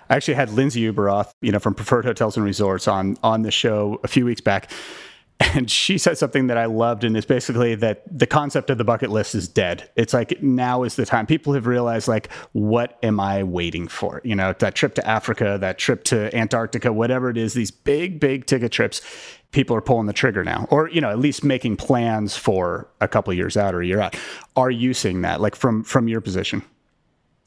I 0.09 0.17
actually 0.17 0.35
had 0.35 0.51
Lindsey 0.51 0.83
Ueberroth, 0.91 1.33
you 1.41 1.53
know, 1.53 1.61
from 1.61 1.75
Preferred 1.75 2.05
Hotels 2.05 2.37
and 2.37 2.45
Resorts 2.45 2.89
on 2.89 3.17
on 3.23 3.43
the 3.43 3.53
show 3.53 4.01
a 4.03 4.09
few 4.09 4.25
weeks 4.25 4.41
back. 4.41 4.71
And 5.41 5.71
she 5.71 5.97
said 5.97 6.19
something 6.19 6.49
that 6.49 6.59
I 6.59 6.67
loved, 6.67 7.03
and 7.03 7.17
it's 7.17 7.27
basically 7.27 7.75
that 7.77 8.03
the 8.07 8.27
concept 8.27 8.69
of 8.69 8.79
the 8.79 8.85
bucket 8.85 9.11
list 9.11 9.35
is 9.35 9.49
dead. 9.49 9.89
It's 9.97 10.13
like 10.13 10.43
now 10.43 10.83
is 10.83 10.97
the 10.97 11.07
time. 11.07 11.27
People 11.27 11.55
have 11.55 11.67
realized, 11.67 12.09
like, 12.09 12.31
what 12.53 12.99
am 13.03 13.19
I 13.19 13.43
waiting 13.43 13.89
for? 13.89 14.21
You 14.23 14.37
know, 14.37 14.53
that 14.59 14.75
trip 14.75 14.95
to 14.97 15.07
Africa, 15.09 15.57
that 15.61 15.79
trip 15.79 16.05
to 16.05 16.35
Antarctica, 16.37 16.93
whatever 16.93 17.31
it 17.31 17.39
is, 17.39 17.55
these 17.55 17.71
big, 17.71 18.21
big 18.21 18.47
ticket 18.47 18.71
trips. 18.71 19.01
People 19.51 19.75
are 19.75 19.81
pulling 19.81 20.07
the 20.07 20.13
trigger 20.13 20.45
now, 20.45 20.69
or 20.71 20.89
you 20.91 21.01
know, 21.01 21.11
at 21.11 21.19
least 21.19 21.43
making 21.43 21.77
plans 21.77 22.37
for 22.37 22.89
a 23.01 23.09
couple 23.09 23.33
years 23.35 23.57
out 23.57 23.75
or 23.75 23.81
a 23.81 23.87
year 23.87 24.01
out. 24.01 24.15
Are 24.55 24.71
you 24.71 24.95
seeing 24.95 25.23
that, 25.23 25.41
like 25.41 25.57
from 25.57 25.83
from 25.83 26.07
your 26.07 26.21
position? 26.21 26.63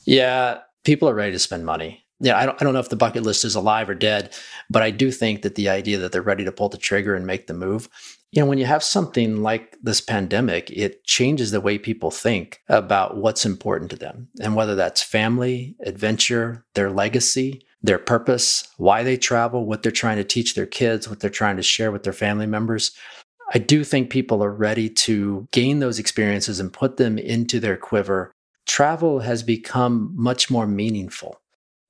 Yeah, 0.04 0.60
people 0.84 1.08
are 1.08 1.14
ready 1.14 1.32
to 1.32 1.40
spend 1.40 1.66
money 1.66 2.03
yeah, 2.20 2.38
I 2.38 2.46
don't, 2.46 2.62
I 2.62 2.64
don't 2.64 2.74
know 2.74 2.80
if 2.80 2.90
the 2.90 2.96
bucket 2.96 3.24
list 3.24 3.44
is 3.44 3.56
alive 3.56 3.90
or 3.90 3.96
dead, 3.96 4.34
but 4.70 4.82
I 4.82 4.92
do 4.92 5.12
think 5.12 5.42
that 5.42 5.56
the 5.56 5.70
idea 5.70 5.98
that 5.98 6.12
they're 6.12 6.22
ready 6.22 6.46
to 6.46 6.52
pull 6.52 6.70
the 6.70 6.78
trigger 6.78 7.16
and 7.16 7.28
make 7.28 7.48
the 7.48 7.54
move, 7.54 7.90
you 8.32 8.42
know, 8.42 8.48
when 8.48 8.58
you 8.58 8.66
have 8.66 8.84
something 8.84 9.44
like 9.44 9.78
this 9.84 10.02
pandemic, 10.02 10.72
it 10.72 11.04
changes 11.04 11.52
the 11.52 11.62
way 11.62 11.78
people 11.78 12.10
think 12.12 12.62
about 12.68 13.18
what's 13.18 13.46
important 13.46 13.92
to 13.92 13.98
them 13.98 14.28
and 14.42 14.56
whether 14.56 14.74
that's 14.74 15.04
family, 15.04 15.76
adventure, 15.86 16.66
their 16.74 16.90
legacy, 16.90 17.62
their 17.84 18.00
purpose, 18.00 18.68
why 18.78 19.04
they 19.04 19.18
travel, 19.18 19.66
what 19.66 19.84
they're 19.84 19.92
trying 19.92 20.18
to 20.18 20.24
teach 20.24 20.56
their 20.56 20.66
kids, 20.66 21.08
what 21.08 21.20
they're 21.20 21.30
trying 21.30 21.58
to 21.58 21.64
share 21.64 21.92
with 21.92 22.04
their 22.04 22.14
family 22.14 22.48
members. 22.48 22.92
I 23.54 23.60
do 23.60 23.84
think 23.84 24.10
people 24.10 24.44
are 24.44 24.52
ready 24.52 24.90
to 24.90 25.48
gain 25.52 25.80
those 25.80 26.00
experiences 26.00 26.60
and 26.60 26.72
put 26.72 26.98
them 26.98 27.18
into 27.18 27.60
their 27.60 27.78
quiver. 27.78 28.32
Travel 28.66 29.20
has 29.20 29.44
become 29.44 30.12
much 30.16 30.50
more 30.50 30.66
meaningful 30.66 31.38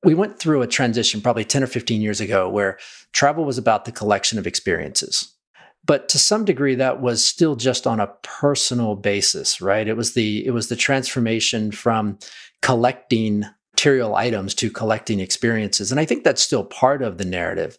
we 0.04 0.14
went 0.14 0.38
through 0.38 0.62
a 0.62 0.68
transition 0.68 1.22
probably 1.22 1.46
10 1.46 1.64
or 1.64 1.68
15 1.68 2.02
years 2.02 2.20
ago 2.20 2.50
where 2.50 2.78
travel 3.14 3.46
was 3.46 3.58
about 3.58 3.86
the 3.86 3.92
collection 3.92 4.38
of 4.38 4.48
experiences. 4.48 5.34
But 5.86 6.08
to 6.10 6.20
some 6.20 6.46
degree 6.46 6.76
that 6.76 7.02
was 7.02 7.26
still 7.26 7.56
just 7.56 7.86
on 7.86 8.00
a 8.00 8.12
personal 8.22 8.96
basis, 8.96 9.60
right? 9.60 9.88
It 9.88 9.98
was 9.98 10.14
the 10.14 10.46
it 10.46 10.52
was 10.52 10.70
the 10.70 10.76
transformation 10.76 11.72
from 11.72 12.20
collecting 12.62 13.46
material 13.74 14.16
items 14.16 14.54
to 14.56 14.70
collecting 14.70 15.20
experiences. 15.20 15.92
And 15.92 16.00
I 16.00 16.06
think 16.06 16.24
that's 16.24 16.42
still 16.42 16.64
part 16.64 17.02
of 17.02 17.18
the 17.18 17.26
narrative. 17.26 17.78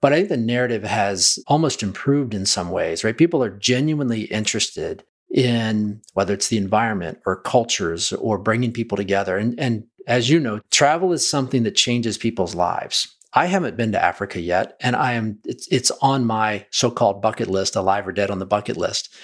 But 0.00 0.12
I 0.12 0.16
think 0.16 0.28
the 0.28 0.36
narrative 0.36 0.82
has 0.82 1.38
almost 1.46 1.82
improved 1.82 2.34
in 2.34 2.46
some 2.46 2.70
ways, 2.70 3.04
right? 3.04 3.16
People 3.16 3.42
are 3.44 3.50
genuinely 3.50 4.22
interested 4.22 5.04
in 5.30 6.00
whether 6.14 6.34
it's 6.34 6.48
the 6.48 6.56
environment 6.56 7.18
or 7.26 7.40
cultures 7.42 8.12
or 8.12 8.38
bringing 8.38 8.72
people 8.72 8.96
together. 8.96 9.36
And, 9.36 9.58
and 9.58 9.84
as 10.06 10.30
you 10.30 10.38
know, 10.38 10.60
travel 10.70 11.12
is 11.12 11.28
something 11.28 11.64
that 11.64 11.74
changes 11.74 12.16
people's 12.16 12.54
lives. 12.54 13.12
I 13.32 13.46
haven't 13.46 13.76
been 13.76 13.92
to 13.92 14.02
Africa 14.02 14.40
yet, 14.40 14.76
and 14.80 14.96
I 14.96 15.12
am 15.12 15.38
it's 15.44 15.68
it's 15.68 15.90
on 16.00 16.24
my 16.24 16.64
so-called 16.70 17.20
bucket 17.20 17.48
list, 17.48 17.76
alive 17.76 18.08
or 18.08 18.12
dead 18.12 18.30
on 18.30 18.38
the 18.38 18.46
bucket 18.46 18.78
list. 18.78 19.14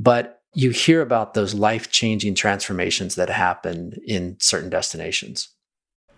But 0.00 0.40
you 0.54 0.70
hear 0.70 1.02
about 1.02 1.34
those 1.34 1.52
life-changing 1.52 2.34
transformations 2.34 3.16
that 3.16 3.28
happen 3.28 3.92
in 4.06 4.38
certain 4.40 4.70
destinations. 4.70 5.50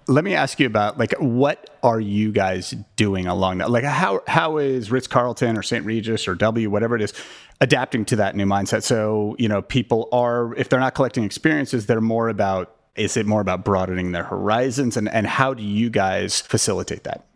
Let 0.06 0.22
me 0.22 0.34
ask 0.34 0.60
you 0.60 0.66
about 0.66 0.96
like 0.98 1.12
what 1.18 1.70
are 1.82 2.00
you 2.00 2.30
guys 2.30 2.74
doing 2.94 3.26
along 3.26 3.58
that? 3.58 3.70
Like 3.70 3.84
how 3.84 4.20
how 4.28 4.58
is 4.58 4.92
Ritz 4.92 5.08
Carlton 5.08 5.58
or 5.58 5.62
St. 5.62 5.84
Regis 5.84 6.28
or 6.28 6.36
W 6.36 6.70
whatever 6.70 6.94
it 6.94 7.02
is 7.02 7.12
adapting 7.60 8.04
to 8.06 8.16
that 8.16 8.36
new 8.36 8.46
mindset? 8.46 8.82
So 8.82 9.36
you 9.38 9.48
know 9.48 9.62
people 9.62 10.08
are 10.12 10.54
if 10.54 10.68
they're 10.68 10.80
not 10.80 10.94
collecting 10.94 11.24
experiences, 11.24 11.86
they're 11.86 12.00
more 12.00 12.28
about 12.28 12.76
is 12.96 13.16
it 13.16 13.26
more 13.26 13.40
about 13.40 13.64
broadening 13.64 14.12
their 14.12 14.24
horizons? 14.24 14.96
And, 14.96 15.08
and 15.08 15.26
how 15.26 15.54
do 15.54 15.62
you 15.62 15.90
guys 15.90 16.40
facilitate 16.40 17.04
that? 17.04 17.26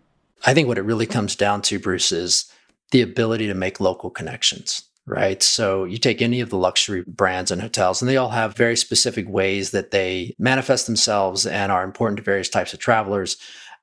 I 0.45 0.53
think 0.53 0.69
what 0.69 0.79
it 0.79 0.83
really 0.83 1.07
comes 1.07 1.37
down 1.37 1.63
to, 1.63 1.79
Bruce, 1.79 2.13
is 2.13 2.53
the 2.91 3.03
ability 3.03 3.47
to 3.47 3.55
make 3.55 3.81
local 3.81 4.11
connections, 4.11 4.83
right? 5.07 5.43
So 5.43 5.85
you 5.85 5.97
take 5.97 6.21
any 6.21 6.41
of 6.41 6.51
the 6.51 6.59
luxury 6.59 7.03
brands 7.07 7.51
and 7.51 7.63
hotels, 7.63 8.03
and 8.03 8.09
they 8.09 8.17
all 8.17 8.31
have 8.31 8.57
very 8.57 8.77
specific 8.77 9.29
ways 9.29 9.71
that 9.71 9.91
they 9.91 10.35
manifest 10.39 10.87
themselves 10.87 11.47
and 11.47 11.73
are 11.73 11.85
important 11.85 12.19
to 12.19 12.23
various 12.23 12.49
types 12.49 12.75
of 12.75 12.79
travelers. 12.79 13.37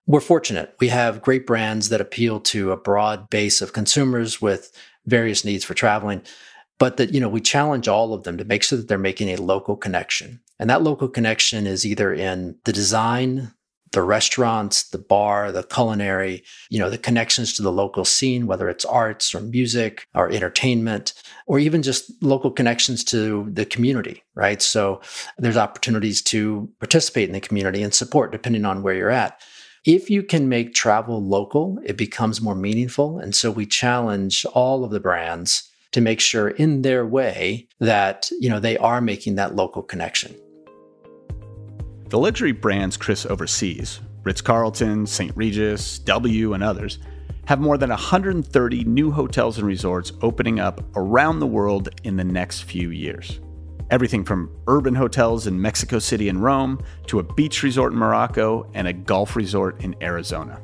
We're 0.06 0.20
fortunate. 0.20 0.76
We 0.80 0.90
have 0.90 1.22
great 1.22 1.48
brands 1.48 1.90
that 1.90 2.02
appeal 2.02 2.40
to 2.42 2.72
a 2.72 2.78
broad 2.78 3.30
base 3.30 3.62
of 3.62 3.74
consumers 3.74 4.42
with 4.42 4.72
various 5.06 5.44
needs 5.44 5.64
for 5.64 5.74
traveling 5.74 6.22
but 6.82 6.98
that 6.98 7.14
you 7.14 7.20
know 7.20 7.30
we 7.30 7.40
challenge 7.40 7.88
all 7.88 8.12
of 8.12 8.24
them 8.24 8.40
to 8.40 8.44
make 8.44 8.64
sure 8.64 8.76
that 8.76 8.88
they're 8.88 8.98
making 8.98 9.30
a 9.30 9.36
local 9.36 9.78
connection. 9.78 10.42
And 10.58 10.68
that 10.72 10.82
local 10.82 11.08
connection 11.08 11.68
is 11.68 11.86
either 11.86 12.12
in 12.12 12.58
the 12.66 12.74
design 12.74 13.54
the 13.92 14.02
restaurants 14.02 14.90
the 14.90 14.98
bar 14.98 15.52
the 15.52 15.64
culinary 15.64 16.44
you 16.72 16.80
know 16.80 16.90
the 16.90 16.98
connections 16.98 17.54
to 17.54 17.62
the 17.62 17.72
local 17.72 18.06
scene 18.06 18.48
whether 18.48 18.68
it's 18.68 18.86
arts 18.86 19.36
or 19.36 19.42
music 19.42 20.08
or 20.16 20.32
entertainment 20.32 21.14
or 21.46 21.60
even 21.60 21.84
just 21.84 22.12
local 22.24 22.50
connections 22.50 23.04
to 23.04 23.48
the 23.52 23.66
community 23.66 24.24
right? 24.34 24.62
So 24.62 25.02
there's 25.38 25.58
opportunities 25.58 26.22
to 26.24 26.68
participate 26.80 27.30
in 27.30 27.34
the 27.34 27.42
community 27.42 27.84
and 27.84 27.94
support 27.94 28.32
depending 28.32 28.66
on 28.66 28.82
where 28.82 28.96
you're 28.96 29.12
at 29.12 29.40
if 29.84 30.10
you 30.10 30.22
can 30.24 30.48
make 30.48 30.74
travel 30.74 31.24
local 31.24 31.80
it 31.84 31.98
becomes 31.98 32.42
more 32.42 32.56
meaningful 32.56 33.20
and 33.20 33.36
so 33.36 33.50
we 33.50 33.66
challenge 33.66 34.46
all 34.54 34.84
of 34.84 34.92
the 34.92 35.00
brands 35.00 35.72
to 35.92 36.02
make 36.02 36.20
sure 36.20 36.50
in 36.50 36.82
their 36.82 37.06
way 37.06 37.68
that, 37.80 38.30
you 38.40 38.50
know, 38.50 38.60
they 38.60 38.78
are 38.78 39.02
making 39.02 39.36
that 39.36 39.56
local 39.56 39.84
connection. 39.84 40.36
The 42.10 42.18
luxury 42.18 42.52
brands 42.52 42.98
Chris 42.98 43.26
oversees, 43.26 44.00
Ritz-Carlton, 44.24 45.06
St. 45.06 45.36
Regis, 45.36 46.00
W, 46.00 46.54
and 46.54 46.64
others, 46.64 47.00
have 47.46 47.60
more 47.60 47.78
than 47.78 47.90
130 47.90 48.84
new 48.86 49.12
hotels 49.12 49.58
and 49.58 49.68
resorts 49.68 50.12
opening 50.22 50.60
up 50.60 50.84
around 50.96 51.40
the 51.40 51.48
world 51.48 51.90
in 52.04 52.16
the 52.16 52.24
next 52.24 52.62
few 52.62 52.92
years. 52.92 53.40
Everything 53.92 54.24
from 54.24 54.50
urban 54.68 54.96
hotels 54.96 55.48
in 55.48 55.62
Mexico 55.62 56.00
City 56.00 56.30
and 56.30 56.42
Rome 56.42 56.82
to 57.08 57.20
a 57.20 57.24
beach 57.24 57.62
resort 57.62 57.92
in 57.92 58.00
Morocco 58.00 58.70
and 58.74 58.88
a 58.88 58.94
golf 58.94 59.36
resort 59.36 59.84
in 59.84 59.96
Arizona. 60.02 60.62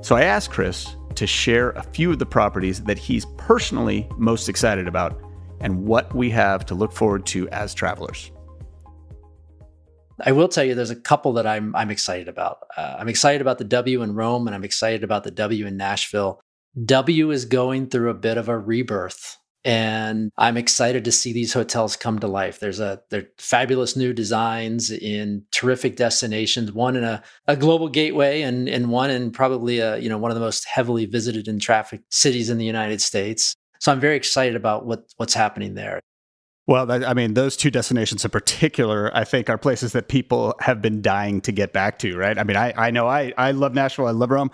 So 0.00 0.16
I 0.16 0.22
asked 0.22 0.50
Chris 0.50 0.96
to 1.16 1.26
share 1.26 1.70
a 1.72 1.82
few 1.82 2.10
of 2.10 2.18
the 2.18 2.24
properties 2.24 2.82
that 2.84 2.98
he's 2.98 3.26
personally 3.36 4.08
most 4.16 4.48
excited 4.48 4.88
about 4.88 5.20
and 5.60 5.84
what 5.84 6.14
we 6.14 6.30
have 6.30 6.64
to 6.64 6.74
look 6.74 6.92
forward 6.92 7.26
to 7.26 7.46
as 7.50 7.74
travelers. 7.74 8.32
I 10.24 10.32
will 10.32 10.48
tell 10.48 10.64
you, 10.64 10.74
there's 10.74 10.90
a 10.90 10.96
couple 10.96 11.34
that 11.34 11.46
I'm 11.46 11.76
I'm 11.76 11.90
excited 11.90 12.28
about. 12.28 12.58
Uh, 12.76 12.96
I'm 12.98 13.08
excited 13.08 13.42
about 13.42 13.58
the 13.58 13.64
W 13.64 14.02
in 14.02 14.14
Rome, 14.14 14.46
and 14.46 14.54
I'm 14.54 14.64
excited 14.64 15.04
about 15.04 15.24
the 15.24 15.30
W 15.30 15.66
in 15.66 15.76
Nashville. 15.76 16.40
W 16.82 17.30
is 17.32 17.44
going 17.44 17.88
through 17.88 18.10
a 18.10 18.14
bit 18.14 18.38
of 18.38 18.48
a 18.48 18.58
rebirth 18.58 19.36
and 19.64 20.32
I'm 20.36 20.56
excited 20.56 21.04
to 21.04 21.12
see 21.12 21.32
these 21.32 21.52
hotels 21.52 21.96
come 21.96 22.18
to 22.18 22.26
life. 22.26 22.58
There's 22.58 22.80
a 22.80 23.00
they're 23.10 23.28
fabulous 23.38 23.96
new 23.96 24.12
designs 24.12 24.90
in 24.90 25.44
terrific 25.52 25.96
destinations. 25.96 26.72
One 26.72 26.96
in 26.96 27.04
a, 27.04 27.22
a 27.46 27.56
global 27.56 27.88
gateway, 27.88 28.42
and 28.42 28.68
and 28.68 28.90
one 28.90 29.10
in 29.10 29.30
probably 29.30 29.78
a 29.78 29.98
you 29.98 30.08
know 30.08 30.18
one 30.18 30.30
of 30.30 30.34
the 30.34 30.40
most 30.40 30.66
heavily 30.66 31.06
visited 31.06 31.46
and 31.48 31.60
trafficked 31.60 32.12
cities 32.12 32.50
in 32.50 32.58
the 32.58 32.64
United 32.64 33.00
States. 33.00 33.54
So 33.78 33.92
I'm 33.92 34.00
very 34.00 34.16
excited 34.16 34.56
about 34.56 34.84
what 34.84 35.04
what's 35.16 35.34
happening 35.34 35.74
there. 35.74 36.00
Well, 36.68 36.90
I 37.04 37.12
mean, 37.12 37.34
those 37.34 37.56
two 37.56 37.72
destinations 37.72 38.24
in 38.24 38.30
particular, 38.30 39.10
I 39.16 39.24
think, 39.24 39.50
are 39.50 39.58
places 39.58 39.92
that 39.92 40.06
people 40.06 40.54
have 40.60 40.80
been 40.80 41.02
dying 41.02 41.40
to 41.40 41.50
get 41.50 41.72
back 41.72 41.98
to, 42.00 42.16
right? 42.16 42.38
I 42.38 42.44
mean, 42.44 42.56
I, 42.56 42.72
I 42.76 42.90
know 42.92 43.08
I, 43.08 43.32
I 43.36 43.50
love 43.50 43.74
Nashville, 43.74 44.06
I 44.06 44.12
love 44.12 44.30
Rome. 44.30 44.50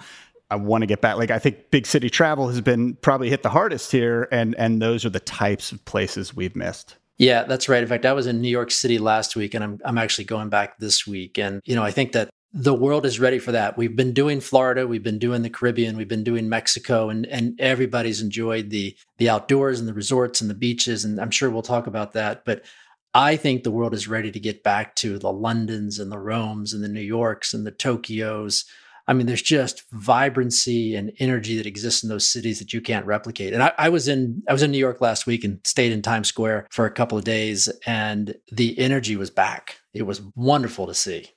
I 0.50 0.56
want 0.56 0.82
to 0.82 0.86
get 0.86 1.00
back. 1.00 1.16
Like 1.16 1.30
I 1.30 1.38
think 1.38 1.70
big 1.70 1.86
city 1.86 2.08
travel 2.08 2.48
has 2.48 2.60
been 2.60 2.94
probably 2.96 3.28
hit 3.28 3.42
the 3.42 3.50
hardest 3.50 3.92
here, 3.92 4.28
and 4.32 4.54
and 4.56 4.80
those 4.80 5.04
are 5.04 5.10
the 5.10 5.20
types 5.20 5.72
of 5.72 5.84
places 5.84 6.34
we've 6.34 6.56
missed. 6.56 6.96
Yeah, 7.18 7.42
that's 7.42 7.68
right. 7.68 7.82
In 7.82 7.88
fact, 7.88 8.06
I 8.06 8.12
was 8.12 8.26
in 8.26 8.40
New 8.40 8.48
York 8.48 8.70
City 8.70 8.98
last 8.98 9.36
week, 9.36 9.54
and 9.54 9.62
I'm 9.62 9.80
I'm 9.84 9.98
actually 9.98 10.24
going 10.24 10.48
back 10.48 10.78
this 10.78 11.06
week. 11.06 11.38
And 11.38 11.60
you 11.64 11.74
know, 11.74 11.82
I 11.82 11.90
think 11.90 12.12
that 12.12 12.30
the 12.52 12.74
world 12.74 13.04
is 13.04 13.20
ready 13.20 13.38
for 13.38 13.52
that. 13.52 13.76
We've 13.76 13.94
been 13.94 14.14
doing 14.14 14.40
Florida, 14.40 14.86
we've 14.86 15.02
been 15.02 15.18
doing 15.18 15.42
the 15.42 15.50
Caribbean, 15.50 15.98
we've 15.98 16.08
been 16.08 16.24
doing 16.24 16.48
Mexico, 16.48 17.10
and 17.10 17.26
and 17.26 17.60
everybody's 17.60 18.22
enjoyed 18.22 18.70
the 18.70 18.96
the 19.18 19.28
outdoors 19.28 19.80
and 19.80 19.88
the 19.88 19.94
resorts 19.94 20.40
and 20.40 20.48
the 20.48 20.54
beaches. 20.54 21.04
And 21.04 21.20
I'm 21.20 21.30
sure 21.30 21.50
we'll 21.50 21.62
talk 21.62 21.86
about 21.86 22.12
that, 22.12 22.44
but. 22.44 22.64
I 23.14 23.36
think 23.36 23.64
the 23.64 23.70
world 23.70 23.94
is 23.94 24.06
ready 24.06 24.30
to 24.30 24.38
get 24.38 24.62
back 24.62 24.94
to 24.96 25.18
the 25.18 25.32
Londons 25.32 25.98
and 25.98 26.12
the 26.12 26.18
Romes 26.18 26.74
and 26.74 26.84
the 26.84 26.88
New 26.88 27.00
Yorks 27.00 27.54
and 27.54 27.66
the 27.66 27.72
Tokyos 27.72 28.64
I 29.08 29.14
mean, 29.14 29.26
there's 29.26 29.42
just 29.42 29.84
vibrancy 29.90 30.94
and 30.94 31.12
energy 31.18 31.56
that 31.56 31.66
exists 31.66 32.02
in 32.02 32.10
those 32.10 32.28
cities 32.28 32.58
that 32.58 32.74
you 32.74 32.82
can't 32.82 33.06
replicate. 33.06 33.54
And 33.54 33.62
I, 33.62 33.72
I, 33.78 33.88
was 33.88 34.06
in 34.06 34.42
I 34.46 34.52
was 34.52 34.62
in 34.62 34.70
New 34.70 34.78
York 34.78 35.00
last 35.00 35.26
week 35.26 35.44
and 35.44 35.58
stayed 35.64 35.92
in 35.92 36.02
Times 36.02 36.28
Square 36.28 36.68
for 36.70 36.84
a 36.84 36.90
couple 36.90 37.16
of 37.16 37.24
days, 37.24 37.68
and 37.86 38.36
the 38.52 38.78
energy 38.78 39.16
was 39.16 39.30
back. 39.30 39.78
It 39.94 40.02
was 40.02 40.20
wonderful 40.36 40.86
to 40.86 40.94
see. 40.94 41.30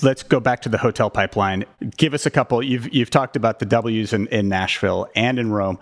Let's 0.00 0.22
go 0.22 0.40
back 0.40 0.62
to 0.62 0.70
the 0.70 0.78
hotel 0.78 1.10
pipeline. 1.10 1.66
Give 1.98 2.14
us 2.14 2.24
a 2.24 2.30
couple. 2.30 2.62
You've 2.62 2.92
you've 2.94 3.10
talked 3.10 3.36
about 3.36 3.58
the 3.58 3.66
W's 3.66 4.14
in, 4.14 4.26
in 4.28 4.48
Nashville 4.48 5.06
and 5.14 5.38
in 5.38 5.52
Rome. 5.52 5.78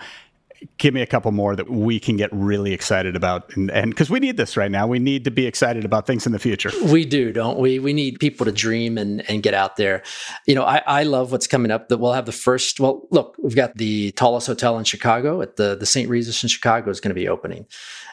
Give 0.79 0.93
me 0.93 1.00
a 1.00 1.07
couple 1.07 1.31
more 1.33 1.57
that 1.57 1.71
we 1.71 1.99
can 1.99 2.17
get 2.17 2.31
really 2.33 2.73
excited 2.73 3.17
about. 3.17 3.55
And 3.57 3.90
because 3.90 4.11
we 4.11 4.21
need 4.21 4.37
this 4.37 4.57
right 4.57 4.71
now, 4.71 4.87
we 4.87 4.99
need 4.99 5.25
to 5.25 5.31
be 5.31 5.47
excited 5.47 5.85
about 5.85 6.07
things 6.07 6.26
in 6.26 6.33
the 6.33 6.38
future. 6.38 6.71
We 6.85 7.05
do, 7.05 7.33
don't 7.33 7.59
we? 7.59 7.79
We 7.79 7.93
need 7.93 8.19
people 8.19 8.47
to 8.47 8.52
dream 8.52 8.99
and, 8.99 9.29
and 9.31 9.43
get 9.43 9.55
out 9.55 9.76
there. 9.76 10.02
You 10.47 10.55
know, 10.55 10.64
I, 10.64 10.83
I 10.87 11.02
love 11.05 11.33
what's 11.33 11.47
coming 11.47 11.71
up 11.71 11.88
that 11.88 11.99
we'll 11.99 12.12
have 12.12 12.26
the 12.26 12.33
first, 12.33 12.81
well, 12.81 13.07
look, 13.11 13.37
we've 13.43 13.57
got 13.57 13.76
the 13.76 14.12
tallest 14.12 14.47
hotel 14.47 14.79
in 14.79 14.85
Chicago 14.85 15.40
at 15.40 15.57
the, 15.57 15.76
the 15.76 15.87
St. 15.87 16.09
Regis 16.09 16.43
in 16.43 16.49
Chicago 16.49 16.90
is 16.90 17.00
going 17.00 17.14
to 17.14 17.21
be 17.21 17.29
opening. 17.29 17.67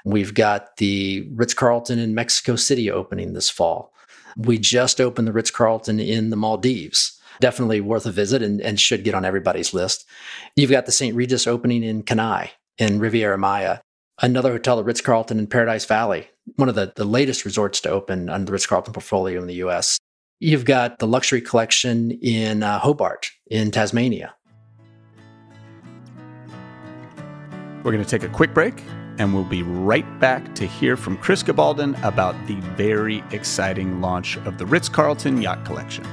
We've 0.05 0.33
got 0.33 0.77
the 0.77 1.27
Ritz 1.33 1.53
Carlton 1.53 1.99
in 1.99 2.15
Mexico 2.15 2.55
City 2.55 2.89
opening 2.89 3.33
this 3.33 3.49
fall. 3.49 3.93
We 4.37 4.57
just 4.57 5.01
opened 5.01 5.27
the 5.27 5.33
Ritz 5.33 5.51
Carlton 5.51 5.99
in 5.99 6.29
the 6.29 6.35
Maldives 6.35 7.16
definitely 7.39 7.81
worth 7.81 8.05
a 8.05 8.11
visit 8.11 8.41
and, 8.41 8.61
and 8.61 8.79
should 8.79 9.03
get 9.03 9.13
on 9.13 9.25
everybody's 9.25 9.73
list. 9.73 10.05
You've 10.55 10.71
got 10.71 10.85
the 10.85 10.91
St. 10.91 11.15
Regis 11.15 11.47
opening 11.47 11.83
in 11.83 12.03
Kanai 12.03 12.49
in 12.77 12.99
Riviera 12.99 13.37
Maya, 13.37 13.79
another 14.21 14.51
hotel, 14.51 14.77
the 14.77 14.83
Ritz 14.83 15.01
Carlton 15.01 15.39
in 15.39 15.47
Paradise 15.47 15.85
Valley, 15.85 16.27
one 16.55 16.69
of 16.69 16.75
the, 16.75 16.93
the 16.95 17.05
latest 17.05 17.45
resorts 17.45 17.81
to 17.81 17.89
open 17.89 18.29
under 18.29 18.45
the 18.45 18.51
Ritz 18.51 18.65
Carlton 18.65 18.93
portfolio 18.93 19.41
in 19.41 19.47
the 19.47 19.55
US. 19.55 19.97
You've 20.39 20.65
got 20.65 20.99
the 20.99 21.07
luxury 21.07 21.41
collection 21.41 22.11
in 22.11 22.61
uh, 22.61 22.79
Hobart 22.79 23.31
in 23.49 23.71
Tasmania. 23.71 24.35
We're 27.83 27.91
going 27.91 28.03
to 28.03 28.09
take 28.09 28.23
a 28.23 28.31
quick 28.31 28.53
break 28.53 28.83
and 29.17 29.33
we'll 29.33 29.43
be 29.43 29.63
right 29.63 30.19
back 30.19 30.53
to 30.55 30.67
hear 30.67 30.95
from 30.95 31.17
Chris 31.17 31.41
Gabaldon 31.41 32.01
about 32.03 32.35
the 32.47 32.55
very 32.75 33.23
exciting 33.31 34.01
launch 34.01 34.37
of 34.37 34.57
the 34.57 34.65
Ritz 34.65 34.89
Carlton 34.89 35.41
Yacht 35.41 35.65
Collection. 35.65 36.05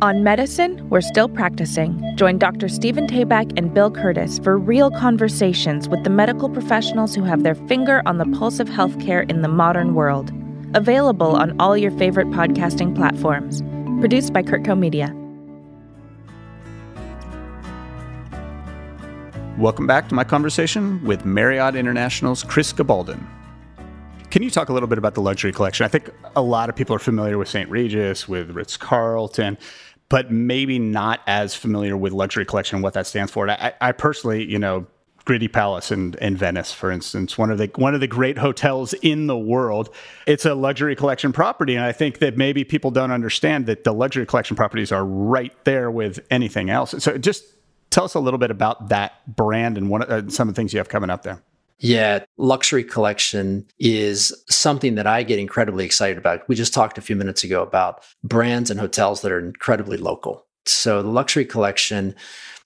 On 0.00 0.22
medicine, 0.22 0.88
we're 0.90 1.00
still 1.00 1.28
practicing. 1.28 2.00
Join 2.14 2.38
Dr. 2.38 2.68
Stephen 2.68 3.08
Tabak 3.08 3.52
and 3.58 3.74
Bill 3.74 3.90
Curtis 3.90 4.38
for 4.38 4.56
real 4.56 4.92
conversations 4.92 5.88
with 5.88 6.04
the 6.04 6.10
medical 6.10 6.48
professionals 6.48 7.16
who 7.16 7.24
have 7.24 7.42
their 7.42 7.56
finger 7.56 8.00
on 8.06 8.18
the 8.18 8.26
pulse 8.26 8.60
of 8.60 8.68
healthcare 8.68 9.28
in 9.28 9.42
the 9.42 9.48
modern 9.48 9.96
world. 9.96 10.32
Available 10.74 11.34
on 11.34 11.60
all 11.60 11.76
your 11.76 11.90
favorite 11.90 12.28
podcasting 12.28 12.94
platforms. 12.94 13.60
Produced 13.98 14.32
by 14.32 14.40
CurtCo 14.40 14.78
Media. 14.78 15.12
Welcome 19.58 19.88
back 19.88 20.08
to 20.10 20.14
my 20.14 20.22
conversation 20.22 21.04
with 21.04 21.24
Marriott 21.24 21.74
International's 21.74 22.44
Chris 22.44 22.72
Gabaldon. 22.72 23.26
Can 24.30 24.42
you 24.42 24.50
talk 24.50 24.68
a 24.68 24.74
little 24.74 24.88
bit 24.88 24.98
about 24.98 25.14
the 25.14 25.22
luxury 25.22 25.52
collection? 25.52 25.84
I 25.84 25.88
think 25.88 26.10
a 26.36 26.42
lot 26.42 26.68
of 26.68 26.76
people 26.76 26.94
are 26.94 26.98
familiar 26.98 27.38
with 27.38 27.48
St. 27.48 27.68
Regis, 27.70 28.28
with 28.28 28.50
Ritz 28.50 28.76
Carlton 28.76 29.56
but 30.08 30.30
maybe 30.30 30.78
not 30.78 31.20
as 31.26 31.54
familiar 31.54 31.96
with 31.96 32.12
luxury 32.12 32.44
collection 32.44 32.76
and 32.76 32.82
what 32.82 32.94
that 32.94 33.06
stands 33.06 33.30
for. 33.30 33.48
I, 33.48 33.74
I 33.80 33.92
personally, 33.92 34.44
you 34.50 34.58
know, 34.58 34.86
Gritti 35.28 35.52
Palace 35.52 35.92
in, 35.92 36.14
in 36.22 36.38
Venice, 36.38 36.72
for 36.72 36.90
instance, 36.90 37.36
one 37.36 37.50
of 37.50 37.58
the 37.58 37.70
one 37.76 37.94
of 37.94 38.00
the 38.00 38.06
great 38.06 38.38
hotels 38.38 38.94
in 38.94 39.26
the 39.26 39.36
world. 39.36 39.94
It's 40.26 40.46
a 40.46 40.54
luxury 40.54 40.96
collection 40.96 41.34
property, 41.34 41.74
and 41.74 41.84
I 41.84 41.92
think 41.92 42.20
that 42.20 42.38
maybe 42.38 42.64
people 42.64 42.90
don't 42.90 43.10
understand 43.10 43.66
that 43.66 43.84
the 43.84 43.92
luxury 43.92 44.24
collection 44.24 44.56
properties 44.56 44.90
are 44.90 45.04
right 45.04 45.52
there 45.64 45.90
with 45.90 46.20
anything 46.30 46.70
else. 46.70 46.94
So, 46.98 47.18
just 47.18 47.44
tell 47.90 48.04
us 48.04 48.14
a 48.14 48.20
little 48.20 48.38
bit 48.38 48.50
about 48.50 48.88
that 48.88 49.36
brand 49.36 49.76
and 49.76 49.90
what 49.90 50.08
uh, 50.08 50.30
some 50.30 50.48
of 50.48 50.54
the 50.54 50.58
things 50.58 50.72
you 50.72 50.78
have 50.78 50.88
coming 50.88 51.10
up 51.10 51.24
there. 51.24 51.42
Yeah, 51.80 52.24
luxury 52.38 52.82
collection 52.82 53.64
is 53.78 54.34
something 54.50 54.96
that 54.96 55.06
I 55.06 55.22
get 55.22 55.38
incredibly 55.38 55.84
excited 55.84 56.18
about. 56.18 56.48
We 56.48 56.56
just 56.56 56.74
talked 56.74 56.98
a 56.98 57.02
few 57.02 57.14
minutes 57.14 57.44
ago 57.44 57.62
about 57.62 58.04
brands 58.24 58.70
and 58.70 58.80
hotels 58.80 59.20
that 59.20 59.30
are 59.30 59.38
incredibly 59.38 59.96
local. 59.96 60.44
So 60.66 61.02
the 61.02 61.08
luxury 61.08 61.44
collection 61.44 62.16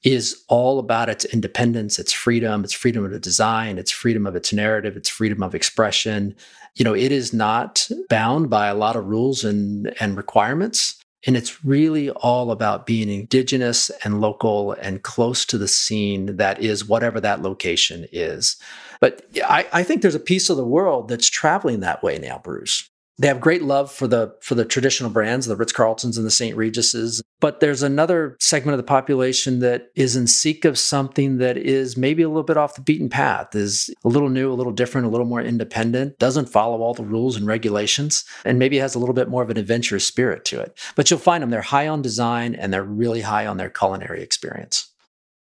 is 0.02 0.42
all 0.48 0.78
about 0.78 1.10
its 1.10 1.26
independence, 1.26 1.98
its 1.98 2.12
freedom, 2.12 2.64
its 2.64 2.72
freedom 2.72 3.04
of 3.04 3.20
design, 3.20 3.78
its 3.78 3.90
freedom 3.90 4.26
of 4.26 4.34
its 4.34 4.52
narrative, 4.52 4.96
its 4.96 5.08
freedom 5.08 5.42
of 5.42 5.54
expression. 5.54 6.34
You 6.74 6.84
know, 6.84 6.94
it 6.94 7.12
is 7.12 7.32
not 7.34 7.88
bound 8.08 8.48
by 8.48 8.68
a 8.68 8.74
lot 8.74 8.96
of 8.96 9.04
rules 9.04 9.44
and, 9.44 9.94
and 10.00 10.16
requirements. 10.16 10.96
And 11.24 11.36
it's 11.36 11.64
really 11.64 12.10
all 12.10 12.50
about 12.50 12.86
being 12.86 13.08
indigenous 13.08 13.90
and 14.02 14.20
local 14.20 14.72
and 14.72 15.02
close 15.02 15.44
to 15.46 15.58
the 15.58 15.68
scene 15.68 16.36
that 16.36 16.60
is 16.60 16.88
whatever 16.88 17.20
that 17.20 17.42
location 17.42 18.06
is. 18.10 18.56
But 19.02 19.26
I, 19.44 19.66
I 19.72 19.82
think 19.82 20.00
there's 20.00 20.14
a 20.14 20.20
piece 20.20 20.48
of 20.48 20.56
the 20.56 20.64
world 20.64 21.08
that's 21.08 21.28
traveling 21.28 21.80
that 21.80 22.04
way 22.04 22.18
now, 22.18 22.40
Bruce. 22.42 22.88
They 23.18 23.26
have 23.26 23.40
great 23.40 23.62
love 23.62 23.92
for 23.92 24.06
the 24.06 24.34
for 24.40 24.54
the 24.54 24.64
traditional 24.64 25.10
brands, 25.10 25.46
the 25.46 25.56
Ritz 25.56 25.72
Carltons 25.72 26.16
and 26.16 26.24
the 26.24 26.30
St. 26.30 26.56
Regis's, 26.56 27.20
But 27.40 27.58
there's 27.58 27.82
another 27.82 28.36
segment 28.40 28.74
of 28.74 28.78
the 28.78 28.84
population 28.84 29.58
that 29.58 29.88
is 29.96 30.14
in 30.14 30.28
seek 30.28 30.64
of 30.64 30.78
something 30.78 31.38
that 31.38 31.56
is 31.56 31.96
maybe 31.96 32.22
a 32.22 32.28
little 32.28 32.44
bit 32.44 32.56
off 32.56 32.76
the 32.76 32.80
beaten 32.80 33.08
path, 33.08 33.54
is 33.56 33.90
a 34.04 34.08
little 34.08 34.30
new, 34.30 34.50
a 34.50 34.54
little 34.54 34.72
different, 34.72 35.08
a 35.08 35.10
little 35.10 35.26
more 35.26 35.42
independent, 35.42 36.18
doesn't 36.18 36.48
follow 36.48 36.80
all 36.80 36.94
the 36.94 37.02
rules 37.02 37.36
and 37.36 37.46
regulations, 37.46 38.24
and 38.44 38.58
maybe 38.58 38.78
has 38.78 38.94
a 38.94 38.98
little 39.00 39.14
bit 39.14 39.28
more 39.28 39.42
of 39.42 39.50
an 39.50 39.58
adventurous 39.58 40.06
spirit 40.06 40.44
to 40.46 40.60
it. 40.60 40.78
But 40.94 41.10
you'll 41.10 41.18
find 41.18 41.42
them, 41.42 41.50
they're 41.50 41.60
high 41.60 41.88
on 41.88 42.02
design 42.02 42.54
and 42.54 42.72
they're 42.72 42.84
really 42.84 43.22
high 43.22 43.46
on 43.46 43.56
their 43.56 43.70
culinary 43.70 44.22
experience. 44.22 44.88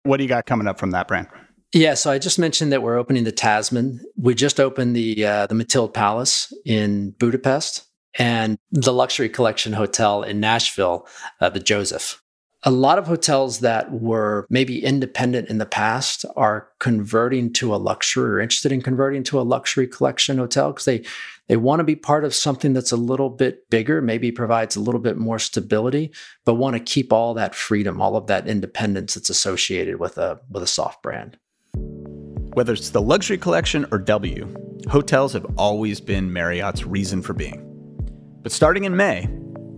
What 0.05 0.17
do 0.17 0.25
you 0.25 0.29
got 0.29 0.47
coming 0.47 0.67
up 0.67 0.81
from 0.81 0.91
that 0.93 1.07
brand? 1.07 1.29
Yeah, 1.73 1.95
so 1.95 2.11
I 2.11 2.19
just 2.19 2.39
mentioned 2.39 2.71
that 2.73 2.83
we're 2.83 2.99
opening 2.99 3.25
the 3.25 3.33
Tasman. 3.33 4.01
We 4.17 4.35
just 4.35 4.61
opened 4.61 4.95
the 4.95 5.25
uh, 5.25 5.47
the 5.47 5.55
Matild 5.55 5.95
Palace 5.95 6.53
in 6.67 7.13
Budapest 7.13 7.87
and 8.19 8.59
the 8.71 8.93
Luxury 8.93 9.31
Collection 9.31 9.73
Hotel 9.73 10.23
in 10.23 10.39
Nashville, 10.39 11.09
uh, 11.41 11.49
the 11.49 11.61
Joseph. 11.61 12.23
A 12.65 12.71
lot 12.71 12.99
of 12.99 13.07
hotels 13.07 13.61
that 13.61 13.91
were 13.91 14.47
maybe 14.51 14.85
independent 14.85 15.49
in 15.49 15.59
the 15.59 15.67
past 15.67 16.25
are 16.37 16.69
converting 16.79 17.53
to 17.55 17.75
a 17.75 17.77
luxury 17.77 18.31
or 18.31 18.41
interested 18.41 18.71
in 18.71 18.83
converting 18.83 19.25
to 19.25 19.41
a 19.41 19.43
luxury 19.43 19.87
collection 19.87 20.39
hotel 20.39 20.73
because 20.73 20.85
they 20.85 21.03
they 21.49 21.57
want 21.57 21.81
to 21.81 21.85
be 21.85 21.97
part 21.97 22.25
of 22.25 22.35
something 22.35 22.75
that's 22.75 22.93
a 22.93 22.97
little 22.97 23.31
bit 23.31 23.69
bigger, 23.71 24.03
maybe 24.03 24.31
provides 24.31 24.77
a 24.77 24.81
little 24.81 25.01
bit 25.01 25.17
more 25.17 25.39
stability, 25.39 26.13
but 26.45 26.55
want 26.55 26.77
to 26.77 26.81
keep 26.81 27.15
all 27.15 27.33
that 27.35 27.55
freedom, 27.55 28.01
all 28.01 28.15
of 28.15 28.27
that 28.27 28.47
independence 28.47 29.15
that's 29.15 29.31
associated 29.31 29.99
with 29.99 30.19
a 30.19 30.39
with 30.51 30.63
a 30.63 30.67
soft 30.69 31.03
brand. 31.03 31.39
Whether 32.55 32.75
it's 32.75 32.91
the 32.91 33.01
luxury 33.01 33.39
collection 33.39 33.87
or 33.93 33.99
W, 33.99 34.47
hotels 34.91 35.33
have 35.33 35.47
always 35.57 36.03
been 36.03 36.31
Marriott's 36.31 36.85
reason 36.85 37.23
for 37.23 37.33
being. 37.33 37.67
But 38.43 38.53
starting 38.53 38.85
in 38.85 38.95
May, 38.95 39.27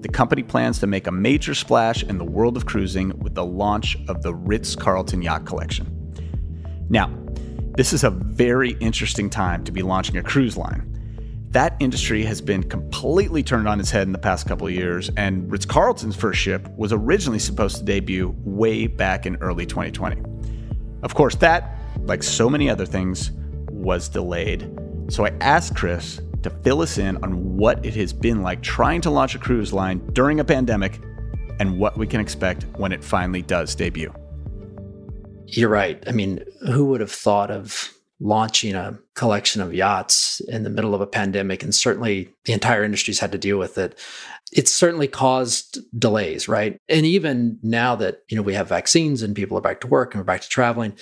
the 0.01 0.09
company 0.09 0.43
plans 0.43 0.81
to 0.81 0.89
make 0.89 1.07
a 1.07 1.13
major 1.13 1.55
splash 1.55 2.03
in 2.03 2.19
the 2.19 2.25
world 2.25 2.57
of 2.57 2.67
cruising 2.67 3.17
with 3.21 3.37
the 3.37 3.45
launch 3.45 3.97
of 4.09 4.23
the 4.23 4.35
Ritz 4.35 4.75
Carlton 4.75 5.23
Yacht 5.23 5.47
Collection. 5.47 5.87
Now, 6.89 7.17
this 7.77 7.93
is 7.93 8.03
a 8.03 8.11
very 8.11 8.71
interesting 8.81 9.31
time 9.31 9.63
to 9.65 9.71
be 9.71 9.83
launching 9.83 10.17
a 10.17 10.23
cruise 10.23 10.57
line. 10.57 10.91
That 11.51 11.77
industry 11.79 12.25
has 12.25 12.41
been 12.41 12.65
completely 12.65 13.45
turned 13.45 13.69
on 13.69 13.79
its 13.79 13.93
head 13.93 14.09
in 14.09 14.13
the 14.13 14.19
past 14.19 14.49
couple 14.49 14.67
of 14.67 14.73
years, 14.73 15.13
and 15.17 15.49
Ritz 15.49 15.65
Carlton's 15.65 16.17
first 16.17 16.41
ship 16.41 16.69
was 16.77 16.93
originally 16.93 17.39
supposed 17.39 17.77
to 17.77 17.85
debut 17.85 18.35
way 18.41 18.89
back 18.89 19.27
in 19.27 19.37
early 19.37 19.65
2020. 19.65 20.21
Of 21.05 21.15
course, 21.15 21.37
that 21.37 21.74
like 22.03 22.23
so 22.23 22.49
many 22.51 22.69
other 22.69 22.87
things, 22.87 23.31
was 23.71 24.09
delayed. 24.09 24.71
So 25.09 25.27
I 25.27 25.33
asked 25.41 25.77
Chris 25.77 26.21
to 26.43 26.51
fill 26.51 26.83
us 26.83 26.99
in 26.99 27.17
on 27.25 27.57
what 27.57 27.85
it 27.85 27.95
has 27.95 28.13
been 28.13 28.43
like 28.43 28.63
trying 28.63 29.01
to 29.03 29.11
launch 29.11 29.35
a 29.35 29.39
cruise 29.39 29.73
line 29.73 29.99
during 30.13 30.41
a 30.41 30.45
pandemic 30.45 31.01
and 31.61 31.79
what 31.79 31.97
we 31.97 32.07
can 32.07 32.21
expect 32.21 32.65
when 32.77 32.93
it 32.93 33.03
finally 33.03 33.43
does 33.43 33.75
debut. 33.75 34.13
You're 35.47 35.69
right. 35.69 36.03
I 36.07 36.13
mean, 36.13 36.45
who 36.67 36.87
would 36.87 37.01
have 37.01 37.13
thought 37.13 37.51
of 37.51 37.91
launching 38.21 38.75
a 38.75 38.99
collection 39.15 39.61
of 39.61 39.75
yachts 39.75 40.41
in 40.49 40.63
the 40.63 40.71
middle 40.71 40.95
of 40.95 41.01
a 41.01 41.07
pandemic? 41.07 41.63
And 41.63 41.75
certainly 41.75 42.31
the 42.45 42.53
entire 42.53 42.85
industry's 42.85 43.21
had 43.21 43.33
to 43.33 43.39
deal 43.39 43.59
with 43.59 43.79
it. 43.79 43.99
It's 44.53 44.73
certainly 44.73 45.09
caused 45.09 45.79
delays, 45.99 46.49
right? 46.49 46.79
And 46.89 47.05
even 47.07 47.59
now 47.63 47.97
that, 47.97 48.23
you 48.29 48.37
know, 48.37 48.43
we 48.43 48.55
have 48.55 48.69
vaccines 48.69 49.23
and 49.23 49.35
people 49.35 49.59
are 49.59 49.63
back 49.63 49.81
to 49.81 49.87
work 49.87 50.15
and 50.15 50.21
we're 50.21 50.25
back 50.25 50.43
to 50.43 50.49
traveling, 50.49 50.95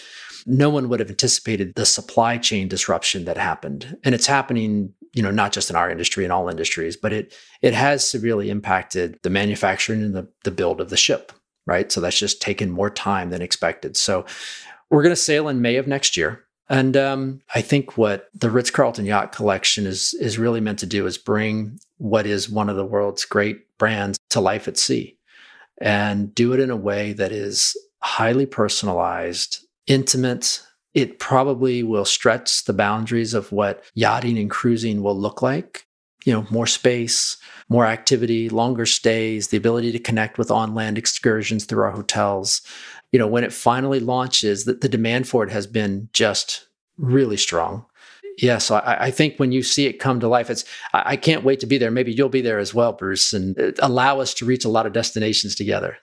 no 0.47 0.71
one 0.71 0.89
would 0.89 1.01
have 1.01 1.11
anticipated 1.11 1.75
the 1.75 1.87
supply 1.87 2.39
chain 2.39 2.69
disruption 2.69 3.25
that 3.25 3.37
happened. 3.37 3.97
And 4.05 4.15
it's 4.15 4.27
happening, 4.27 4.93
you 5.13 5.23
know, 5.23 5.31
not 5.31 5.53
just 5.53 5.71
in 5.71 5.77
our 5.77 5.91
industry, 5.91 6.25
in 6.25 6.31
all 6.31 6.49
industries, 6.49 6.97
but 6.97 7.13
it 7.13 7.35
it 7.61 7.75
has 7.75 8.09
severely 8.09 8.51
impacted 8.51 9.19
the 9.23 9.31
manufacturing 9.31 10.03
and 10.03 10.15
the, 10.15 10.29
the 10.45 10.51
build 10.51 10.81
of 10.81 10.91
the 10.91 10.97
ship, 10.97 11.33
right? 11.67 11.93
So 11.93 12.01
that's 12.01 12.19
just 12.19 12.43
taken 12.43 12.71
more 12.71 12.91
time 12.91 13.31
than 13.31 13.43
expected. 13.43 13.97
So 13.97 14.25
we're 14.91 15.03
going 15.03 15.15
to 15.15 15.17
sail 15.17 15.49
in 15.49 15.63
May 15.63 15.77
of 15.77 15.87
next 15.87 16.17
year. 16.17 16.45
And 16.69 16.97
um, 16.97 17.41
I 17.55 17.61
think 17.61 17.99
what 17.99 18.29
the 18.35 18.51
Ritz 18.51 18.71
Carlton 18.71 19.05
Yacht 19.05 19.33
Collection 19.33 19.87
is 19.87 20.15
is 20.15 20.39
really 20.39 20.61
meant 20.61 20.79
to 20.79 20.87
do 20.87 21.07
is 21.07 21.19
bring 21.19 21.79
what 21.99 22.27
is 22.27 22.49
one 22.49 22.69
of 22.71 22.77
the 22.77 22.85
world's 22.85 23.25
great 23.25 23.77
brands 23.79 24.19
to 24.31 24.41
life 24.41 24.69
at 24.69 24.79
sea, 24.79 25.19
and 25.79 26.35
do 26.35 26.53
it 26.53 26.61
in 26.61 26.71
a 26.71 26.77
way 26.77 27.13
that 27.13 27.33
is 27.33 27.77
highly 28.01 28.47
personalized, 28.47 29.59
intimate. 29.93 30.63
It 30.95 31.19
probably 31.19 31.83
will 31.83 32.05
stretch 32.05 32.65
the 32.65 32.73
boundaries 32.73 33.35
of 33.35 33.51
what 33.53 33.83
yachting 33.95 34.39
and 34.39 34.51
cruising 34.51 35.03
will 35.03 35.19
look 35.19 35.41
like 35.41 35.87
you 36.25 36.33
know, 36.33 36.47
more 36.51 36.67
space, 36.67 37.37
more 37.69 37.87
activity, 37.87 38.49
longer 38.49 38.87
stays, 38.87 39.49
the 39.49 39.57
ability 39.57 39.93
to 39.93 39.99
connect 39.99 40.39
with 40.39 40.51
on 40.51 40.75
land 40.75 40.99
excursions 40.99 41.65
through 41.65 41.83
our 41.83 41.91
hotels. 41.91 42.63
You 43.11 43.19
know, 43.19 43.27
when 43.27 43.45
it 43.45 43.53
finally 43.53 44.01
launches, 44.01 44.65
that 44.65 44.81
the 44.81 44.89
demand 44.89 45.29
for 45.29 45.45
it 45.45 45.51
has 45.51 45.67
been 45.67 46.09
just 46.13 46.67
really 46.97 47.37
strong. 47.37 47.85
Yeah, 48.39 48.59
so 48.59 48.77
I, 48.77 49.07
I, 49.07 49.11
think 49.11 49.37
when 49.37 49.53
you 49.53 49.63
see 49.63 49.87
it 49.87 49.99
come 49.99 50.19
to 50.21 50.29
life, 50.29 50.49
it's 50.49 50.65
I, 50.95 51.03
I 51.05 51.17
can't 51.17 51.45
wait 51.45 51.61
to 51.61 51.67
be 51.67 51.77
there. 51.77 51.91
Maybe 51.91 52.13
you'll 52.13 52.31
be 52.31 52.41
there 52.41 52.59
as 52.59 52.73
well, 52.73 52.95
Bruce, 52.95 53.35
and 53.35 53.59
uh, 53.59 53.73
allow 53.81 54.21
us 54.21 54.33
to 54.35 54.47
reach 54.47 54.65
a 54.65 54.71
lot 54.71 54.87
of 54.87 54.95
destinations 54.95 55.55
together. 55.55 55.99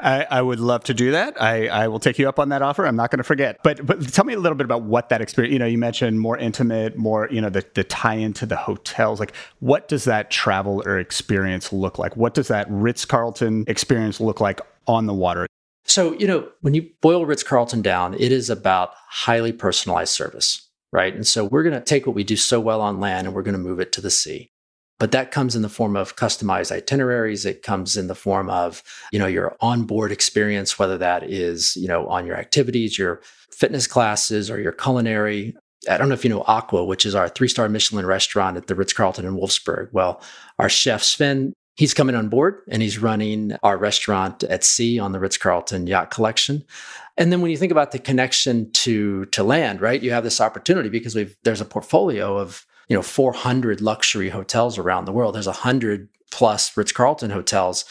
I, 0.00 0.26
I, 0.28 0.42
would 0.42 0.58
love 0.58 0.82
to 0.84 0.94
do 0.94 1.12
that. 1.12 1.40
I, 1.40 1.68
I 1.68 1.88
will 1.88 2.00
take 2.00 2.18
you 2.18 2.28
up 2.28 2.38
on 2.38 2.48
that 2.48 2.62
offer. 2.62 2.84
I'm 2.84 2.96
not 2.96 3.10
going 3.10 3.18
to 3.18 3.24
forget. 3.24 3.60
But 3.62 3.86
but 3.86 4.12
tell 4.12 4.24
me 4.24 4.34
a 4.34 4.38
little 4.38 4.56
bit 4.56 4.64
about 4.64 4.82
what 4.82 5.08
that 5.10 5.20
experience. 5.20 5.52
You 5.52 5.58
know, 5.58 5.66
you 5.66 5.78
mentioned 5.78 6.20
more 6.20 6.36
intimate, 6.36 6.96
more 6.96 7.28
you 7.30 7.40
know 7.40 7.48
the 7.48 7.64
the 7.74 7.84
tie 7.84 8.14
into 8.14 8.44
the 8.44 8.56
hotels. 8.56 9.20
Like, 9.20 9.34
what 9.60 9.86
does 9.86 10.04
that 10.04 10.30
travel 10.30 10.82
or 10.84 10.98
experience 10.98 11.72
look 11.72 11.98
like? 11.98 12.16
What 12.16 12.34
does 12.34 12.48
that 12.48 12.66
Ritz 12.68 13.04
Carlton 13.04 13.64
experience 13.68 14.20
look 14.20 14.40
like 14.40 14.60
on 14.88 15.06
the 15.06 15.14
water? 15.14 15.46
So 15.84 16.14
you 16.14 16.26
know, 16.26 16.48
when 16.60 16.74
you 16.74 16.90
boil 17.00 17.24
Ritz 17.24 17.44
Carlton 17.44 17.80
down, 17.80 18.14
it 18.14 18.32
is 18.32 18.50
about 18.50 18.94
highly 19.08 19.52
personalized 19.52 20.12
service, 20.12 20.68
right? 20.92 21.14
And 21.14 21.26
so 21.26 21.44
we're 21.44 21.62
going 21.62 21.74
to 21.74 21.84
take 21.84 22.06
what 22.06 22.16
we 22.16 22.24
do 22.24 22.36
so 22.36 22.58
well 22.58 22.80
on 22.80 22.98
land 22.98 23.26
and 23.28 23.34
we're 23.34 23.42
going 23.42 23.56
to 23.56 23.58
move 23.58 23.78
it 23.78 23.92
to 23.92 24.00
the 24.00 24.10
sea 24.10 24.50
but 24.98 25.12
that 25.12 25.32
comes 25.32 25.56
in 25.56 25.62
the 25.62 25.68
form 25.68 25.96
of 25.96 26.16
customized 26.16 26.70
itineraries. 26.70 27.44
It 27.44 27.62
comes 27.62 27.96
in 27.96 28.06
the 28.06 28.14
form 28.14 28.48
of 28.48 28.82
you 29.12 29.18
know 29.18 29.26
your 29.26 29.56
onboard 29.60 30.12
experience 30.12 30.78
whether 30.78 30.98
that 30.98 31.24
is 31.24 31.76
you 31.76 31.88
know 31.88 32.06
on 32.06 32.26
your 32.26 32.36
activities 32.36 32.98
your 32.98 33.20
fitness 33.52 33.86
classes 33.86 34.50
or 34.50 34.60
your 34.60 34.72
culinary. 34.72 35.54
I 35.88 35.98
don't 35.98 36.08
know 36.08 36.14
if 36.14 36.24
you 36.24 36.30
know 36.30 36.44
aqua 36.46 36.84
which 36.84 37.04
is 37.04 37.14
our 37.14 37.28
three 37.28 37.48
star 37.48 37.68
michelin 37.68 38.06
restaurant 38.06 38.56
at 38.56 38.66
the 38.66 38.74
ritz-carlton 38.74 39.26
in 39.26 39.36
wolfsburg. 39.36 39.88
Well 39.92 40.22
our 40.58 40.68
chef 40.68 41.02
sven 41.02 41.52
he's 41.76 41.94
coming 41.94 42.14
on 42.14 42.28
board 42.28 42.62
and 42.70 42.80
he's 42.80 42.98
running 42.98 43.56
our 43.64 43.76
restaurant 43.76 44.44
at 44.44 44.62
sea 44.62 45.00
on 45.00 45.10
the 45.10 45.18
ritz-carlton 45.18 45.88
yacht 45.88 46.10
collection. 46.10 46.62
And 47.16 47.32
then 47.32 47.40
when 47.40 47.50
you 47.50 47.56
think 47.56 47.72
about 47.72 47.90
the 47.90 47.98
connection 47.98 48.70
to 48.72 49.26
to 49.26 49.42
land 49.42 49.80
right 49.80 50.02
you 50.02 50.12
have 50.12 50.24
this 50.24 50.40
opportunity 50.40 50.88
because 50.88 51.16
we've 51.16 51.36
there's 51.42 51.60
a 51.60 51.66
portfolio 51.66 52.38
of 52.38 52.64
you 52.88 52.96
know 52.96 53.02
400 53.02 53.80
luxury 53.80 54.30
hotels 54.30 54.78
around 54.78 55.04
the 55.04 55.12
world. 55.12 55.34
There's 55.34 55.46
100 55.46 56.08
plus 56.30 56.76
Ritz 56.76 56.92
Carlton 56.92 57.30
hotels. 57.30 57.84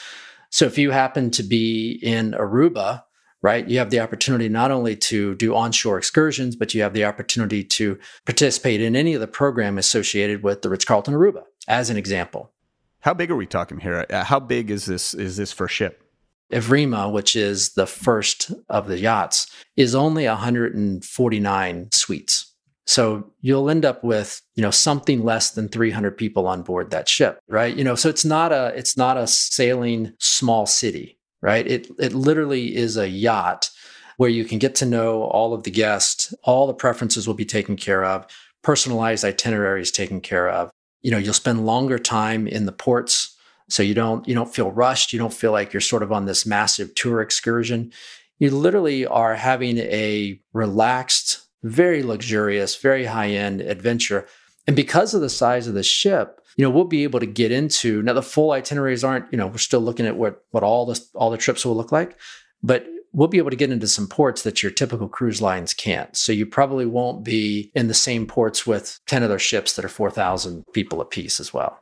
So 0.50 0.66
if 0.66 0.78
you 0.78 0.92
happen 0.92 1.32
to 1.32 1.44
be 1.44 2.00
in 2.04 2.32
Aruba, 2.34 3.04
right, 3.42 3.68
you 3.68 3.80
have 3.80 3.90
the 3.90 4.00
opportunity 4.02 4.50
not 4.50 4.72
only 4.72 4.96
to 4.96 5.34
do 5.36 5.56
onshore 5.56 5.98
excursions, 5.98 6.56
but 6.56 6.74
you 6.74 6.82
have 6.82 6.94
the 6.94 7.06
opportunity 7.06 7.64
to 7.64 7.98
participate 8.26 8.82
in 8.82 8.96
any 8.96 9.14
of 9.14 9.22
the 9.22 9.28
program 9.28 9.78
associated 9.78 10.44
with 10.44 10.62
the 10.62 10.70
Ritz 10.70 10.86
Carlton 10.86 11.14
Aruba, 11.14 11.44
as 11.68 11.90
an 11.90 11.98
example. 11.98 12.52
How 13.00 13.14
big 13.14 13.32
are 13.32 13.36
we 13.36 13.46
talking 13.46 13.80
here? 13.80 14.06
Uh, 14.10 14.24
how 14.24 14.40
big 14.40 14.72
is 14.72 14.86
this? 14.86 15.14
Is 15.14 15.38
this 15.38 15.52
for 15.52 15.68
ship? 15.68 16.04
Evrima, 16.52 17.12
which 17.12 17.36
is 17.36 17.74
the 17.74 17.88
first 17.88 18.52
of 18.70 18.88
the 18.88 19.00
yachts, 19.00 19.52
is 19.76 19.96
only 19.96 20.28
149 20.28 21.90
suites. 21.92 22.53
So 22.86 23.32
you'll 23.42 23.70
end 23.70 23.86
up 23.86 24.04
with, 24.04 24.42
you 24.56 24.62
know, 24.62 24.72
something 24.72 25.24
less 25.24 25.52
than 25.52 25.70
300 25.70 26.18
people 26.18 26.48
on 26.48 26.64
board 26.64 26.92
that 26.92 27.08
ship, 27.08 27.40
right? 27.48 27.76
You 27.76 27.84
know, 27.84 27.96
so 27.96 28.10
it's 28.10 28.26
not 28.26 28.52
a 28.52 28.74
it's 28.76 28.98
not 28.98 29.18
a 29.18 29.28
sailing 29.28 30.14
small 30.20 30.66
city, 30.66 31.18
right? 31.42 31.66
It 31.66 31.88
it 31.98 32.14
literally 32.14 32.76
is 32.76 32.98
a 32.98 33.08
yacht 33.08 33.70
where 34.18 34.30
you 34.30 34.46
can 34.46 34.60
get 34.60 34.76
to 34.76 34.86
know 34.86 35.24
all 35.24 35.54
of 35.54 35.64
the 35.64 35.72
guests, 35.72 36.34
all 36.44 36.68
the 36.68 36.74
preferences 36.74 37.26
will 37.26 37.34
be 37.34 37.46
taken 37.46 37.76
care 37.76 38.04
of, 38.04 38.28
personalized 38.64 39.26
itineraries 39.26 39.92
taken 39.92 40.22
care 40.22 40.50
of. 40.50 40.70
You 41.02 41.12
know, 41.12 41.18
you'll 41.18 41.34
spend 41.34 41.66
longer 41.66 41.98
time 41.98 42.48
in 42.48 42.66
the 42.66 42.72
ports 42.72 43.36
so 43.70 43.82
you 43.82 43.94
don't 43.94 44.28
you 44.28 44.36
don't 44.36 44.54
feel 44.54 44.72
rushed, 44.72 45.14
you 45.14 45.20
don't 45.20 45.34
feel 45.34 45.52
like 45.52 45.74
you're 45.74 45.82
sort 45.82 46.04
of 46.04 46.12
on 46.12 46.26
this 46.26 46.46
massive 46.46 46.94
tour 46.96 47.22
excursion. 47.22 47.92
You 48.40 48.52
literally 48.52 49.06
are 49.06 49.36
having 49.36 49.78
a 49.78 50.40
relaxed 50.52 51.43
very 51.64 52.04
luxurious, 52.04 52.76
very 52.76 53.06
high 53.06 53.30
end 53.30 53.62
adventure. 53.62 54.28
And 54.68 54.76
because 54.76 55.14
of 55.14 55.22
the 55.22 55.30
size 55.30 55.68
of 55.68 55.74
the 55.74 55.84
ship, 55.84 56.40
you 56.56 56.64
know, 56.64 56.70
we'll 56.70 56.84
be 56.86 57.04
able 57.04 57.20
to 57.20 57.26
get 57.26 57.52
into 57.52 58.02
now 58.04 58.14
the 58.14 58.22
full 58.22 58.52
itineraries 58.52 59.04
aren't, 59.04 59.32
you 59.32 59.38
know, 59.38 59.48
we're 59.48 59.58
still 59.58 59.82
looking 59.82 60.06
at 60.06 60.16
what 60.16 60.44
what 60.52 60.64
all 60.64 60.86
the 60.86 61.00
all 61.16 61.32
the 61.32 61.38
trips 61.38 61.66
will 61.66 61.76
look 61.76 61.92
like, 61.92 62.18
but 62.62 62.86
we'll 63.14 63.28
be 63.28 63.38
able 63.38 63.50
to 63.50 63.56
get 63.56 63.72
into 63.72 63.88
some 63.88 64.08
ports 64.08 64.42
that 64.42 64.62
your 64.62 64.72
typical 64.72 65.08
cruise 65.08 65.42
lines 65.42 65.74
can't. 65.74 66.16
So 66.18 66.32
you 66.32 66.46
probably 66.46 66.86
won't 66.86 67.24
be 67.24 67.72
in 67.76 67.88
the 67.88 67.94
same 67.94 68.26
ports 68.26 68.66
with 68.66 69.00
10 69.06 69.24
other 69.24 69.40
ships 69.40 69.76
that 69.76 69.86
are 69.86 69.90
4,000 69.90 70.66
people 70.74 71.00
apiece 71.00 71.40
as 71.40 71.54
well. 71.54 71.80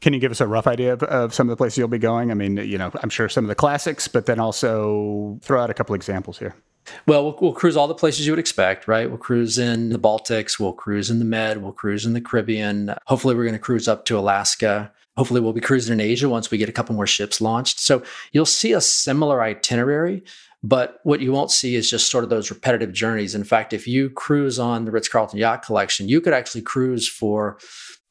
Can 0.00 0.12
you 0.12 0.18
give 0.18 0.32
us 0.32 0.40
a 0.40 0.46
rough 0.46 0.66
idea 0.66 0.92
of, 0.92 1.02
of, 1.04 1.32
some 1.32 1.48
of 1.48 1.50
the 1.50 1.56
places 1.56 1.78
you'll 1.78 1.88
be 1.88 1.98
going? 1.98 2.30
I 2.30 2.34
mean, 2.34 2.56
you 2.56 2.76
know, 2.76 2.90
I'm 3.02 3.08
sure 3.08 3.28
some 3.28 3.44
of 3.44 3.48
the 3.48 3.54
classics, 3.54 4.08
but 4.08 4.26
then 4.26 4.40
also 4.40 5.38
throw 5.42 5.62
out 5.62 5.70
a 5.70 5.74
couple 5.74 5.94
examples 5.94 6.38
here. 6.38 6.54
Well, 7.06 7.24
well, 7.24 7.38
we'll 7.40 7.52
cruise 7.52 7.76
all 7.76 7.88
the 7.88 7.94
places 7.94 8.26
you 8.26 8.32
would 8.32 8.38
expect, 8.38 8.86
right? 8.86 9.08
We'll 9.08 9.18
cruise 9.18 9.58
in 9.58 9.90
the 9.90 9.98
Baltics, 9.98 10.58
we'll 10.58 10.72
cruise 10.72 11.10
in 11.10 11.18
the 11.18 11.24
Med, 11.24 11.62
we'll 11.62 11.72
cruise 11.72 12.04
in 12.04 12.12
the 12.12 12.20
Caribbean. 12.20 12.94
Hopefully, 13.06 13.34
we're 13.34 13.44
going 13.44 13.54
to 13.54 13.58
cruise 13.58 13.88
up 13.88 14.04
to 14.06 14.18
Alaska. 14.18 14.92
Hopefully, 15.16 15.40
we'll 15.40 15.52
be 15.52 15.60
cruising 15.60 15.92
in 15.92 16.00
Asia 16.00 16.28
once 16.28 16.50
we 16.50 16.58
get 16.58 16.68
a 16.68 16.72
couple 16.72 16.94
more 16.94 17.06
ships 17.06 17.40
launched. 17.40 17.80
So 17.80 18.02
you'll 18.32 18.46
see 18.46 18.72
a 18.72 18.80
similar 18.80 19.42
itinerary, 19.42 20.22
but 20.62 21.00
what 21.04 21.20
you 21.20 21.32
won't 21.32 21.50
see 21.50 21.74
is 21.74 21.90
just 21.90 22.10
sort 22.10 22.24
of 22.24 22.30
those 22.30 22.50
repetitive 22.50 22.92
journeys. 22.92 23.34
In 23.34 23.44
fact, 23.44 23.72
if 23.72 23.86
you 23.86 24.10
cruise 24.10 24.58
on 24.58 24.84
the 24.84 24.90
Ritz 24.90 25.08
Carlton 25.08 25.38
Yacht 25.38 25.64
Collection, 25.64 26.08
you 26.08 26.20
could 26.20 26.32
actually 26.32 26.62
cruise 26.62 27.08
for 27.08 27.58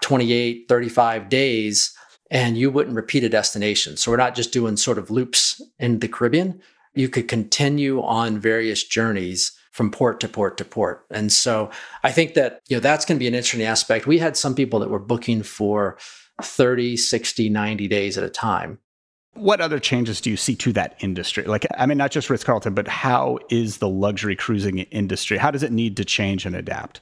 28, 0.01 0.65
35 0.67 1.29
days 1.29 1.95
and 2.29 2.57
you 2.57 2.71
wouldn't 2.71 2.95
repeat 2.95 3.23
a 3.23 3.29
destination. 3.29 3.95
So 3.95 4.11
we're 4.11 4.17
not 4.17 4.35
just 4.35 4.51
doing 4.51 4.75
sort 4.75 4.97
of 4.97 5.11
loops 5.11 5.61
in 5.79 5.99
the 5.99 6.07
Caribbean 6.07 6.61
you 6.95 7.09
could 7.09 7.27
continue 7.27 8.01
on 8.01 8.39
various 8.39 8.83
journeys 8.83 9.51
from 9.71 9.89
port 9.89 10.19
to 10.19 10.27
port 10.27 10.57
to 10.57 10.65
port. 10.65 11.05
And 11.09 11.31
so 11.31 11.71
I 12.03 12.11
think 12.11 12.35
that, 12.35 12.61
you 12.67 12.77
know, 12.77 12.81
that's 12.81 13.05
going 13.05 13.17
to 13.17 13.19
be 13.19 13.27
an 13.27 13.33
interesting 13.33 13.63
aspect. 13.63 14.05
We 14.05 14.19
had 14.19 14.37
some 14.37 14.53
people 14.53 14.79
that 14.79 14.89
were 14.89 14.99
booking 14.99 15.41
for 15.41 15.97
30, 16.41 16.95
60, 16.95 17.49
90 17.49 17.87
days 17.87 18.17
at 18.17 18.23
a 18.23 18.29
time. 18.29 18.79
What 19.33 19.61
other 19.61 19.79
changes 19.79 20.21
do 20.21 20.29
you 20.29 20.37
see 20.37 20.55
to 20.57 20.73
that 20.73 20.95
industry? 20.99 21.45
Like, 21.45 21.65
I 21.75 21.87
mean, 21.87 21.97
not 21.97 22.11
just 22.11 22.29
Ritz 22.29 22.43
Carlton, 22.43 22.75
but 22.75 22.87
how 22.87 23.39
is 23.49 23.77
the 23.77 23.89
luxury 23.89 24.35
cruising 24.35 24.77
industry? 24.77 25.37
How 25.37 25.49
does 25.49 25.63
it 25.63 25.71
need 25.71 25.97
to 25.97 26.05
change 26.05 26.45
and 26.45 26.55
adapt? 26.55 27.01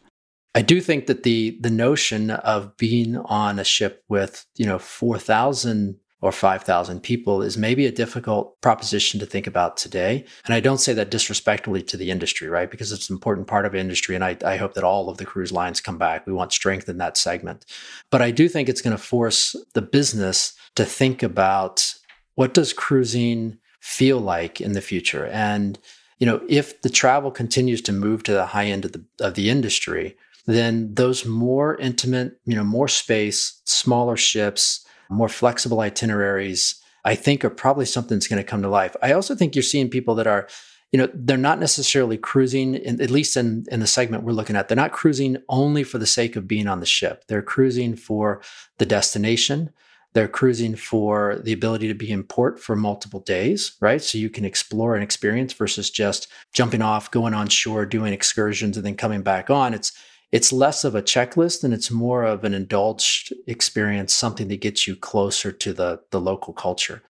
I 0.53 0.61
do 0.61 0.81
think 0.81 1.07
that 1.07 1.23
the 1.23 1.57
the 1.61 1.69
notion 1.69 2.29
of 2.29 2.75
being 2.75 3.17
on 3.17 3.57
a 3.57 3.63
ship 3.63 4.03
with 4.09 4.45
you 4.55 4.65
know 4.65 4.79
four 4.79 5.17
thousand 5.17 5.97
or 6.21 6.31
5,000 6.31 7.01
people 7.01 7.41
is 7.41 7.57
maybe 7.57 7.87
a 7.87 7.91
difficult 7.91 8.59
proposition 8.61 9.19
to 9.19 9.25
think 9.25 9.47
about 9.47 9.75
today. 9.75 10.23
And 10.45 10.53
I 10.53 10.59
don't 10.59 10.77
say 10.77 10.93
that 10.93 11.09
disrespectfully 11.09 11.81
to 11.83 11.97
the 11.97 12.11
industry, 12.11 12.47
right? 12.47 12.69
Because 12.69 12.91
it's 12.91 13.09
an 13.09 13.15
important 13.15 13.47
part 13.47 13.65
of 13.65 13.73
industry. 13.73 14.13
And 14.13 14.23
I, 14.23 14.37
I 14.45 14.57
hope 14.57 14.75
that 14.75 14.83
all 14.83 15.09
of 15.09 15.17
the 15.17 15.25
cruise 15.25 15.51
lines 15.51 15.81
come 15.81 15.97
back. 15.97 16.27
We 16.27 16.33
want 16.33 16.53
strength 16.53 16.87
in 16.87 16.99
that 16.99 17.17
segment. 17.17 17.65
But 18.11 18.21
I 18.21 18.29
do 18.29 18.47
think 18.47 18.69
it's 18.69 18.81
going 18.81 18.95
to 18.95 19.01
force 19.01 19.55
the 19.73 19.81
business 19.81 20.53
to 20.75 20.85
think 20.85 21.23
about 21.23 21.95
what 22.35 22.53
does 22.53 22.71
cruising 22.71 23.57
feel 23.79 24.19
like 24.19 24.61
in 24.61 24.73
the 24.73 24.81
future? 24.81 25.25
And, 25.25 25.79
you 26.19 26.27
know, 26.27 26.41
if 26.47 26.83
the 26.83 26.89
travel 26.89 27.31
continues 27.31 27.81
to 27.81 27.91
move 27.91 28.21
to 28.23 28.33
the 28.33 28.45
high 28.45 28.65
end 28.65 28.85
of 28.85 28.91
the, 28.91 29.03
of 29.19 29.33
the 29.33 29.49
industry, 29.49 30.15
then 30.45 30.93
those 30.93 31.25
more 31.25 31.75
intimate, 31.77 32.39
you 32.45 32.55
know, 32.55 32.63
more 32.63 32.87
space, 32.87 33.61
smaller 33.65 34.17
ships, 34.17 34.80
more 35.11 35.29
flexible 35.29 35.79
itineraries, 35.81 36.75
I 37.03 37.15
think 37.15 37.43
are 37.43 37.49
probably 37.49 37.85
something 37.85 38.17
that's 38.17 38.27
going 38.27 38.41
to 38.41 38.47
come 38.47 38.61
to 38.61 38.69
life. 38.69 38.95
I 39.01 39.11
also 39.11 39.35
think 39.35 39.55
you're 39.55 39.63
seeing 39.63 39.89
people 39.89 40.15
that 40.15 40.27
are, 40.27 40.47
you 40.91 40.97
know, 40.97 41.09
they're 41.13 41.37
not 41.37 41.59
necessarily 41.59 42.17
cruising, 42.17 42.75
in, 42.75 43.01
at 43.01 43.09
least 43.09 43.37
in, 43.37 43.65
in 43.71 43.79
the 43.79 43.87
segment 43.87 44.23
we're 44.23 44.33
looking 44.33 44.55
at, 44.55 44.67
they're 44.67 44.75
not 44.75 44.91
cruising 44.91 45.37
only 45.49 45.83
for 45.83 45.97
the 45.97 46.05
sake 46.05 46.35
of 46.35 46.47
being 46.47 46.67
on 46.67 46.79
the 46.79 46.85
ship. 46.85 47.25
They're 47.27 47.41
cruising 47.41 47.95
for 47.95 48.41
the 48.77 48.85
destination. 48.85 49.71
They're 50.13 50.27
cruising 50.27 50.75
for 50.75 51.39
the 51.41 51.53
ability 51.53 51.87
to 51.87 51.93
be 51.93 52.11
in 52.11 52.23
port 52.23 52.59
for 52.59 52.75
multiple 52.75 53.21
days, 53.21 53.77
right? 53.79 54.01
So 54.01 54.17
you 54.17 54.29
can 54.29 54.43
explore 54.43 54.93
and 54.93 55.03
experience 55.03 55.53
versus 55.53 55.89
just 55.89 56.27
jumping 56.53 56.81
off, 56.81 57.09
going 57.09 57.33
on 57.33 57.47
shore, 57.47 57.85
doing 57.85 58.11
excursions, 58.11 58.75
and 58.75 58.85
then 58.85 58.95
coming 58.95 59.21
back 59.21 59.49
on. 59.49 59.73
It's 59.73 59.93
it's 60.31 60.53
less 60.53 60.83
of 60.83 60.95
a 60.95 61.01
checklist 61.01 61.63
and 61.63 61.73
it's 61.73 61.91
more 61.91 62.23
of 62.23 62.43
an 62.43 62.53
indulged 62.53 63.33
experience, 63.47 64.13
something 64.13 64.47
that 64.47 64.61
gets 64.61 64.87
you 64.87 64.95
closer 64.95 65.51
to 65.51 65.73
the, 65.73 66.01
the 66.11 66.21
local 66.21 66.53
culture. 66.53 67.01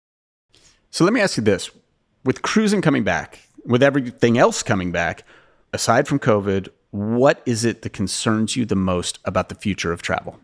So 0.91 1.05
let 1.05 1.13
me 1.13 1.21
ask 1.21 1.37
you 1.37 1.43
this 1.43 1.71
with 2.25 2.43
cruising 2.43 2.83
coming 2.83 3.05
back, 3.05 3.41
with 3.65 3.83
everything 3.83 4.39
else 4.39 4.63
coming 4.63 4.93
back, 4.93 5.25
aside 5.73 6.09
from 6.09 6.19
COVID, 6.19 6.69
what 6.91 7.43
is 7.47 7.65
it 7.65 7.83
that 7.83 7.93
concerns 7.93 8.57
you 8.57 8.65
the 8.65 8.77
most 8.77 9.19
about 9.25 9.49
the 9.49 9.55
future 9.55 9.93
of 9.93 10.03
travel? 10.03 10.39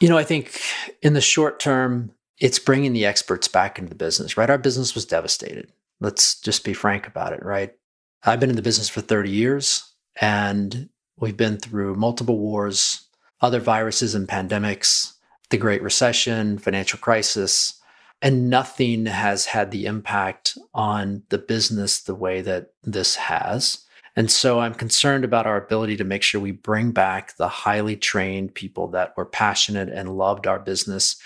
You 0.00 0.08
know, 0.08 0.18
I 0.18 0.24
think 0.24 0.60
in 1.02 1.14
the 1.14 1.20
short 1.20 1.58
term, 1.58 2.12
it's 2.38 2.58
bringing 2.58 2.92
the 2.92 3.06
experts 3.06 3.48
back 3.48 3.78
into 3.78 3.88
the 3.88 3.94
business, 3.94 4.36
right? 4.36 4.50
Our 4.50 4.58
business 4.58 4.94
was 4.94 5.06
devastated. 5.06 5.72
Let's 6.00 6.38
just 6.40 6.64
be 6.64 6.74
frank 6.74 7.06
about 7.06 7.32
it, 7.32 7.42
right? 7.42 7.74
I've 8.22 8.40
been 8.40 8.50
in 8.50 8.56
the 8.56 8.62
business 8.62 8.88
for 8.88 9.00
30 9.00 9.30
years 9.30 9.90
and 10.20 10.90
We've 11.18 11.36
been 11.36 11.58
through 11.58 11.94
multiple 11.94 12.38
wars, 12.38 13.06
other 13.40 13.60
viruses 13.60 14.14
and 14.14 14.28
pandemics, 14.28 15.14
the 15.50 15.56
Great 15.56 15.82
Recession, 15.82 16.58
financial 16.58 16.98
crisis, 16.98 17.80
and 18.20 18.50
nothing 18.50 19.06
has 19.06 19.46
had 19.46 19.70
the 19.70 19.86
impact 19.86 20.58
on 20.74 21.22
the 21.28 21.38
business 21.38 22.00
the 22.00 22.14
way 22.14 22.40
that 22.42 22.72
this 22.82 23.16
has. 23.16 23.84
And 24.14 24.30
so 24.30 24.60
I'm 24.60 24.74
concerned 24.74 25.24
about 25.24 25.46
our 25.46 25.62
ability 25.62 25.96
to 25.98 26.04
make 26.04 26.22
sure 26.22 26.40
we 26.40 26.52
bring 26.52 26.92
back 26.92 27.36
the 27.36 27.48
highly 27.48 27.96
trained 27.96 28.54
people 28.54 28.88
that 28.88 29.14
were 29.16 29.26
passionate 29.26 29.90
and 29.90 30.16
loved 30.16 30.46
our 30.46 30.58
business. 30.58 31.16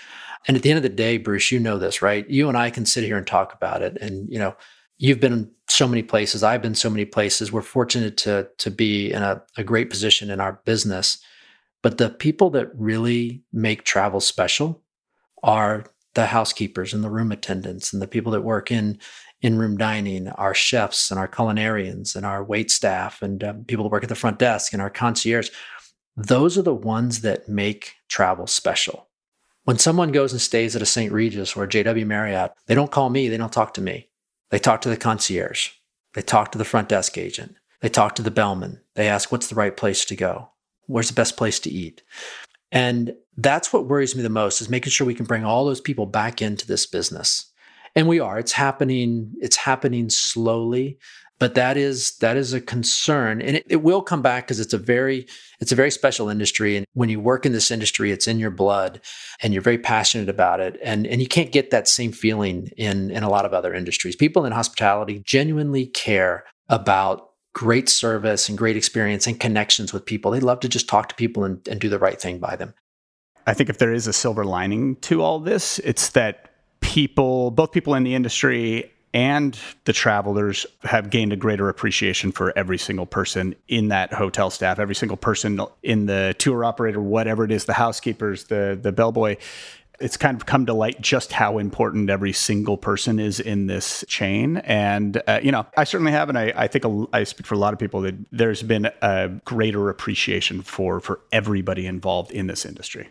And 0.47 0.57
at 0.57 0.63
the 0.63 0.69
end 0.69 0.77
of 0.77 0.83
the 0.83 0.89
day, 0.89 1.17
Bruce, 1.17 1.51
you 1.51 1.59
know 1.59 1.77
this, 1.77 2.01
right? 2.01 2.29
You 2.29 2.49
and 2.49 2.57
I 2.57 2.69
can 2.69 2.85
sit 2.85 3.05
here 3.05 3.17
and 3.17 3.25
talk 3.25 3.53
about 3.53 3.81
it. 3.81 3.97
And, 4.01 4.29
you 4.29 4.39
know, 4.39 4.55
you've 5.01 5.19
been 5.19 5.49
so 5.67 5.87
many 5.87 6.03
places. 6.03 6.43
I've 6.43 6.61
been 6.61 6.75
so 6.75 6.89
many 6.89 7.05
places. 7.05 7.51
We're 7.51 7.63
fortunate 7.63 8.17
to, 8.17 8.47
to 8.59 8.69
be 8.69 9.11
in 9.11 9.23
a, 9.23 9.41
a 9.57 9.63
great 9.63 9.89
position 9.89 10.29
in 10.29 10.39
our 10.39 10.61
business. 10.63 11.17
But 11.81 11.97
the 11.97 12.11
people 12.11 12.51
that 12.51 12.69
really 12.75 13.41
make 13.51 13.83
travel 13.83 14.19
special 14.19 14.83
are 15.41 15.85
the 16.13 16.27
housekeepers 16.27 16.93
and 16.93 17.03
the 17.03 17.09
room 17.09 17.31
attendants 17.31 17.91
and 17.91 18.01
the 18.01 18.07
people 18.07 18.31
that 18.33 18.41
work 18.41 18.71
in 18.71 18.99
in 19.41 19.57
room 19.57 19.75
dining, 19.75 20.27
our 20.27 20.53
chefs 20.53 21.09
and 21.09 21.19
our 21.19 21.27
culinarians 21.27 22.15
and 22.15 22.27
our 22.27 22.43
wait 22.43 22.69
staff 22.69 23.23
and 23.23 23.43
um, 23.43 23.63
people 23.63 23.83
that 23.83 23.91
work 23.91 24.03
at 24.03 24.09
the 24.09 24.13
front 24.13 24.37
desk 24.37 24.71
and 24.71 24.83
our 24.83 24.89
concierge. 24.91 25.49
Those 26.15 26.59
are 26.59 26.61
the 26.61 26.75
ones 26.75 27.21
that 27.21 27.49
make 27.49 27.95
travel 28.07 28.45
special. 28.45 29.07
When 29.63 29.79
someone 29.79 30.11
goes 30.11 30.31
and 30.31 30.39
stays 30.39 30.75
at 30.75 30.83
a 30.83 30.85
St. 30.85 31.11
Regis 31.11 31.57
or 31.57 31.63
a 31.63 31.67
JW 31.67 32.05
Marriott, 32.05 32.51
they 32.67 32.75
don't 32.75 32.91
call 32.91 33.09
me, 33.09 33.29
they 33.29 33.37
don't 33.37 33.51
talk 33.51 33.73
to 33.73 33.81
me. 33.81 34.10
They 34.51 34.59
talk 34.59 34.81
to 34.81 34.89
the 34.89 34.97
concierge, 34.97 35.69
they 36.13 36.21
talk 36.21 36.51
to 36.51 36.57
the 36.57 36.65
front 36.65 36.89
desk 36.89 37.17
agent, 37.17 37.55
they 37.81 37.89
talk 37.89 38.15
to 38.15 38.21
the 38.21 38.31
bellman, 38.31 38.81
they 38.95 39.07
ask 39.07 39.31
what's 39.31 39.47
the 39.47 39.55
right 39.55 39.75
place 39.75 40.05
to 40.05 40.15
go, 40.15 40.49
where's 40.87 41.07
the 41.07 41.15
best 41.15 41.37
place 41.37 41.59
to 41.61 41.71
eat. 41.71 42.03
And 42.71 43.15
that's 43.37 43.73
what 43.73 43.87
worries 43.87 44.15
me 44.15 44.21
the 44.21 44.29
most 44.29 44.61
is 44.61 44.69
making 44.69 44.91
sure 44.91 45.07
we 45.07 45.15
can 45.15 45.25
bring 45.25 45.45
all 45.45 45.65
those 45.65 45.81
people 45.81 46.05
back 46.05 46.41
into 46.41 46.67
this 46.67 46.85
business. 46.85 47.51
And 47.95 48.07
we 48.07 48.19
are. 48.19 48.39
It's 48.39 48.53
happening, 48.53 49.33
it's 49.41 49.57
happening 49.57 50.09
slowly, 50.09 50.97
but 51.41 51.55
that 51.55 51.75
is 51.75 52.17
that 52.17 52.37
is 52.37 52.53
a 52.53 52.61
concern. 52.61 53.41
And 53.41 53.57
it, 53.57 53.65
it 53.67 53.81
will 53.81 54.03
come 54.03 54.21
back 54.21 54.45
because 54.45 54.59
it's 54.59 54.75
a 54.75 54.77
very 54.77 55.25
it's 55.59 55.71
a 55.71 55.75
very 55.75 55.89
special 55.89 56.29
industry. 56.29 56.77
And 56.77 56.85
when 56.93 57.09
you 57.09 57.19
work 57.19 57.47
in 57.47 57.51
this 57.51 57.71
industry, 57.71 58.11
it's 58.11 58.27
in 58.27 58.37
your 58.37 58.51
blood 58.51 59.01
and 59.41 59.51
you're 59.51 59.63
very 59.63 59.79
passionate 59.79 60.29
about 60.29 60.59
it. 60.59 60.77
And 60.83 61.07
and 61.07 61.19
you 61.19 61.27
can't 61.27 61.51
get 61.51 61.71
that 61.71 61.87
same 61.87 62.11
feeling 62.11 62.69
in 62.77 63.09
in 63.09 63.23
a 63.23 63.29
lot 63.29 63.45
of 63.45 63.55
other 63.55 63.73
industries. 63.73 64.15
People 64.15 64.45
in 64.45 64.51
hospitality 64.51 65.23
genuinely 65.25 65.87
care 65.87 66.43
about 66.69 67.31
great 67.55 67.89
service 67.89 68.47
and 68.47 68.55
great 68.55 68.77
experience 68.77 69.25
and 69.25 69.39
connections 69.39 69.91
with 69.91 70.05
people. 70.05 70.29
They 70.29 70.41
love 70.41 70.59
to 70.59 70.69
just 70.69 70.87
talk 70.87 71.09
to 71.09 71.15
people 71.15 71.43
and, 71.43 71.67
and 71.67 71.81
do 71.81 71.89
the 71.89 71.97
right 71.97 72.21
thing 72.21 72.37
by 72.37 72.55
them. 72.55 72.75
I 73.47 73.55
think 73.55 73.67
if 73.67 73.79
there 73.79 73.91
is 73.91 74.05
a 74.05 74.13
silver 74.13 74.45
lining 74.45 74.97
to 74.97 75.23
all 75.23 75.39
this, 75.39 75.79
it's 75.79 76.09
that 76.09 76.51
people, 76.81 77.49
both 77.49 77.71
people 77.71 77.95
in 77.95 78.03
the 78.03 78.13
industry 78.13 78.91
and 79.13 79.57
the 79.85 79.93
travelers 79.93 80.65
have 80.83 81.09
gained 81.09 81.33
a 81.33 81.35
greater 81.35 81.69
appreciation 81.69 82.31
for 82.31 82.57
every 82.57 82.77
single 82.77 83.05
person 83.05 83.55
in 83.67 83.89
that 83.89 84.13
hotel 84.13 84.49
staff, 84.49 84.79
every 84.79 84.95
single 84.95 85.17
person 85.17 85.59
in 85.83 86.05
the 86.05 86.35
tour 86.37 86.63
operator, 86.63 87.01
whatever 87.01 87.43
it 87.43 87.51
is, 87.51 87.65
the 87.65 87.73
housekeepers, 87.73 88.45
the 88.45 88.79
the 88.81 88.91
bellboy. 88.91 89.37
It's 89.99 90.17
kind 90.17 90.35
of 90.35 90.47
come 90.47 90.65
to 90.65 90.73
light 90.73 90.99
just 90.99 91.31
how 91.31 91.59
important 91.59 92.09
every 92.09 92.33
single 92.33 92.75
person 92.75 93.19
is 93.19 93.39
in 93.39 93.67
this 93.67 94.03
chain. 94.07 94.57
And, 94.57 95.21
uh, 95.27 95.41
you 95.43 95.51
know, 95.51 95.67
I 95.77 95.83
certainly 95.83 96.11
have, 96.11 96.27
and 96.27 96.39
I, 96.39 96.51
I 96.55 96.67
think 96.67 96.85
a, 96.85 97.05
I 97.13 97.23
speak 97.23 97.45
for 97.45 97.53
a 97.53 97.59
lot 97.59 97.71
of 97.71 97.77
people 97.77 98.01
that 98.01 98.15
there's 98.31 98.63
been 98.63 98.89
a 99.03 99.29
greater 99.45 99.89
appreciation 99.89 100.63
for, 100.63 101.01
for 101.01 101.21
everybody 101.31 101.85
involved 101.85 102.31
in 102.31 102.47
this 102.47 102.65
industry. 102.65 103.09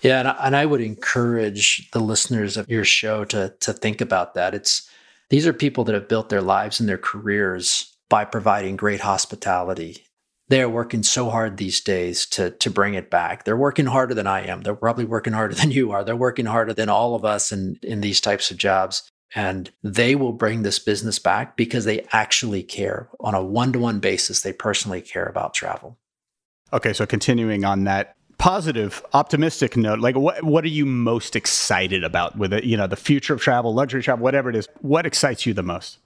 Yeah, 0.00 0.20
and 0.20 0.28
I, 0.28 0.36
and 0.46 0.56
I 0.56 0.64
would 0.64 0.80
encourage 0.80 1.90
the 1.90 2.00
listeners 2.00 2.56
of 2.56 2.70
your 2.70 2.84
show 2.84 3.26
to 3.26 3.52
to 3.60 3.72
think 3.74 4.00
about 4.00 4.32
that. 4.32 4.54
It's 4.54 4.88
these 5.30 5.46
are 5.46 5.52
people 5.52 5.84
that 5.84 5.94
have 5.94 6.08
built 6.08 6.28
their 6.28 6.42
lives 6.42 6.80
and 6.80 6.88
their 6.88 6.98
careers 6.98 7.96
by 8.08 8.24
providing 8.24 8.76
great 8.76 9.00
hospitality. 9.00 10.04
They 10.48 10.62
are 10.62 10.68
working 10.68 11.02
so 11.02 11.28
hard 11.28 11.56
these 11.58 11.80
days 11.80 12.24
to 12.26 12.50
to 12.52 12.70
bring 12.70 12.94
it 12.94 13.10
back. 13.10 13.44
They're 13.44 13.56
working 13.56 13.86
harder 13.86 14.14
than 14.14 14.26
I 14.26 14.46
am. 14.46 14.62
They're 14.62 14.74
probably 14.74 15.04
working 15.04 15.34
harder 15.34 15.54
than 15.54 15.70
you 15.70 15.92
are. 15.92 16.02
They're 16.02 16.16
working 16.16 16.46
harder 16.46 16.72
than 16.72 16.88
all 16.88 17.14
of 17.14 17.24
us 17.24 17.52
in 17.52 17.78
in 17.82 18.00
these 18.00 18.20
types 18.20 18.50
of 18.50 18.56
jobs. 18.56 19.08
And 19.34 19.70
they 19.82 20.14
will 20.14 20.32
bring 20.32 20.62
this 20.62 20.78
business 20.78 21.18
back 21.18 21.54
because 21.54 21.84
they 21.84 22.06
actually 22.12 22.62
care 22.62 23.10
on 23.20 23.34
a 23.34 23.44
one 23.44 23.74
to 23.74 23.78
one 23.78 24.00
basis. 24.00 24.40
They 24.40 24.54
personally 24.54 25.02
care 25.02 25.26
about 25.26 25.52
travel. 25.52 25.98
Okay, 26.72 26.94
so 26.94 27.04
continuing 27.04 27.64
on 27.64 27.84
that 27.84 28.14
positive, 28.38 29.04
optimistic 29.12 29.76
note, 29.76 29.98
like 29.98 30.16
what 30.16 30.42
what 30.42 30.64
are 30.64 30.68
you 30.68 30.86
most 30.86 31.36
excited 31.36 32.04
about 32.04 32.38
with 32.38 32.52
it? 32.52 32.64
You 32.64 32.76
know, 32.76 32.86
the 32.86 32.96
future 32.96 33.34
of 33.34 33.40
travel, 33.40 33.74
luxury 33.74 34.02
travel, 34.02 34.22
whatever 34.22 34.48
it 34.48 34.56
is. 34.56 34.68
What 34.80 35.06
excites 35.06 35.44
you 35.44 35.52
the 35.52 35.62
most? 35.62 35.98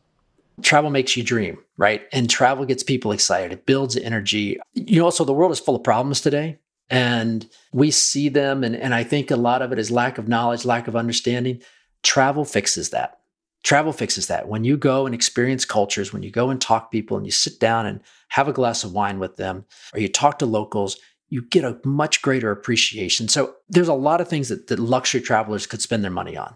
Travel 0.63 0.91
makes 0.91 1.17
you 1.17 1.23
dream, 1.23 1.59
right? 1.77 2.03
And 2.13 2.29
travel 2.29 2.65
gets 2.65 2.83
people 2.83 3.13
excited. 3.13 3.53
It 3.53 3.67
builds 3.67 3.97
energy. 3.97 4.59
You 4.75 5.01
know, 5.01 5.05
also 5.05 5.25
the 5.25 5.33
world 5.33 5.53
is 5.53 5.61
full 5.61 5.77
of 5.77 5.85
problems 5.85 6.21
today. 6.21 6.59
And 6.91 7.49
we 7.73 7.91
see 7.91 8.29
them, 8.29 8.63
and, 8.63 8.77
and 8.77 8.95
I 8.95 9.03
think 9.03 9.31
a 9.31 9.37
lot 9.37 9.63
of 9.63 9.73
it 9.73 9.79
is 9.79 9.91
lack 9.91 10.19
of 10.19 10.29
knowledge, 10.29 10.67
lack 10.67 10.89
of 10.89 10.97
understanding. 10.97 11.63
Travel 12.03 12.45
fixes 12.45 12.91
that. 12.91 13.19
Travel 13.63 13.95
fixes 13.95 14.27
that. 14.27 14.47
When 14.47 14.65
you 14.65 14.77
go 14.77 15.07
and 15.07 15.15
experience 15.15 15.65
cultures, 15.65 16.13
when 16.13 16.23
you 16.23 16.31
go 16.31 16.51
and 16.51 16.61
talk 16.61 16.91
people 16.91 17.17
and 17.17 17.25
you 17.25 17.33
sit 17.33 17.59
down 17.59 17.87
and 17.87 18.01
have 18.29 18.47
a 18.47 18.53
glass 18.53 18.85
of 18.85 18.93
wine 18.93 19.19
with 19.19 19.37
them, 19.37 19.65
or 19.95 20.01
you 20.01 20.09
talk 20.09 20.39
to 20.41 20.47
locals, 20.47 20.99
you 21.33 21.41
get 21.49 21.65
a 21.65 21.81
much 21.83 22.21
greater 22.21 22.51
appreciation. 22.51 23.27
So 23.27 23.55
there's 23.71 23.89
a 23.89 23.95
lot 23.95 24.21
of 24.21 24.29
things 24.29 24.51
that, 24.51 24.67
that 24.67 24.79
luxury 24.79 25.23
travelers 25.23 25.67
could 25.67 25.81
spend 25.81 26.05
their 26.05 26.11
money 26.11 26.37
on. 26.37 26.55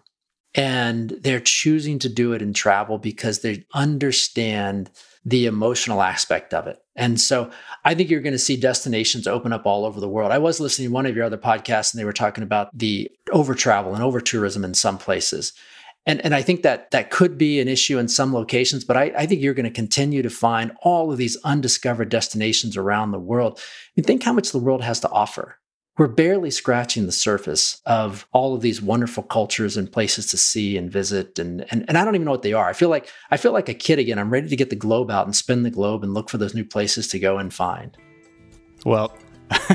And 0.54 1.14
they're 1.22 1.40
choosing 1.40 1.98
to 2.00 2.10
do 2.10 2.34
it 2.34 2.42
in 2.42 2.52
travel 2.52 2.98
because 2.98 3.40
they 3.40 3.64
understand 3.72 4.90
the 5.24 5.46
emotional 5.46 6.02
aspect 6.02 6.52
of 6.52 6.66
it. 6.66 6.78
And 6.94 7.18
so 7.18 7.50
I 7.86 7.94
think 7.94 8.10
you're 8.10 8.20
going 8.20 8.34
to 8.34 8.38
see 8.38 8.58
destinations 8.58 9.26
open 9.26 9.50
up 9.50 9.64
all 9.64 9.86
over 9.86 9.98
the 9.98 10.10
world. 10.10 10.30
I 10.30 10.38
was 10.38 10.60
listening 10.60 10.88
to 10.88 10.94
one 10.94 11.06
of 11.06 11.16
your 11.16 11.24
other 11.24 11.38
podcasts 11.38 11.94
and 11.94 11.98
they 11.98 12.04
were 12.04 12.12
talking 12.12 12.44
about 12.44 12.68
the 12.76 13.10
over 13.32 13.54
travel 13.54 13.94
and 13.94 14.04
over 14.04 14.20
tourism 14.20 14.62
in 14.62 14.74
some 14.74 14.98
places. 14.98 15.54
And, 16.06 16.24
and 16.24 16.34
I 16.34 16.42
think 16.42 16.62
that 16.62 16.92
that 16.92 17.10
could 17.10 17.36
be 17.36 17.60
an 17.60 17.66
issue 17.66 17.98
in 17.98 18.06
some 18.06 18.32
locations, 18.32 18.84
but 18.84 18.96
I, 18.96 19.12
I 19.16 19.26
think 19.26 19.42
you're 19.42 19.54
going 19.54 19.64
to 19.64 19.70
continue 19.70 20.22
to 20.22 20.30
find 20.30 20.72
all 20.82 21.10
of 21.10 21.18
these 21.18 21.36
undiscovered 21.42 22.08
destinations 22.08 22.76
around 22.76 23.10
the 23.10 23.18
world. 23.18 23.58
I 23.58 23.62
mean, 23.96 24.04
think 24.04 24.22
how 24.22 24.32
much 24.32 24.52
the 24.52 24.58
world 24.58 24.84
has 24.84 25.00
to 25.00 25.10
offer. 25.10 25.58
We're 25.98 26.08
barely 26.08 26.50
scratching 26.50 27.06
the 27.06 27.12
surface 27.12 27.80
of 27.86 28.26
all 28.32 28.54
of 28.54 28.60
these 28.60 28.82
wonderful 28.82 29.22
cultures 29.22 29.76
and 29.78 29.90
places 29.90 30.26
to 30.26 30.36
see 30.36 30.76
and 30.76 30.92
visit. 30.92 31.38
And, 31.38 31.66
and, 31.70 31.86
and 31.88 31.96
I 31.96 32.04
don't 32.04 32.14
even 32.14 32.26
know 32.26 32.32
what 32.32 32.42
they 32.42 32.52
are. 32.52 32.68
I 32.68 32.74
feel 32.74 32.90
like 32.90 33.08
I 33.30 33.38
feel 33.38 33.52
like 33.52 33.70
a 33.70 33.74
kid 33.74 33.98
again. 33.98 34.18
I'm 34.18 34.30
ready 34.30 34.48
to 34.48 34.56
get 34.56 34.68
the 34.68 34.76
globe 34.76 35.10
out 35.10 35.24
and 35.24 35.34
spin 35.34 35.62
the 35.62 35.70
globe 35.70 36.04
and 36.04 36.12
look 36.12 36.28
for 36.28 36.36
those 36.36 36.54
new 36.54 36.66
places 36.66 37.08
to 37.08 37.18
go 37.18 37.38
and 37.38 37.52
find. 37.52 37.96
Well, 38.84 39.16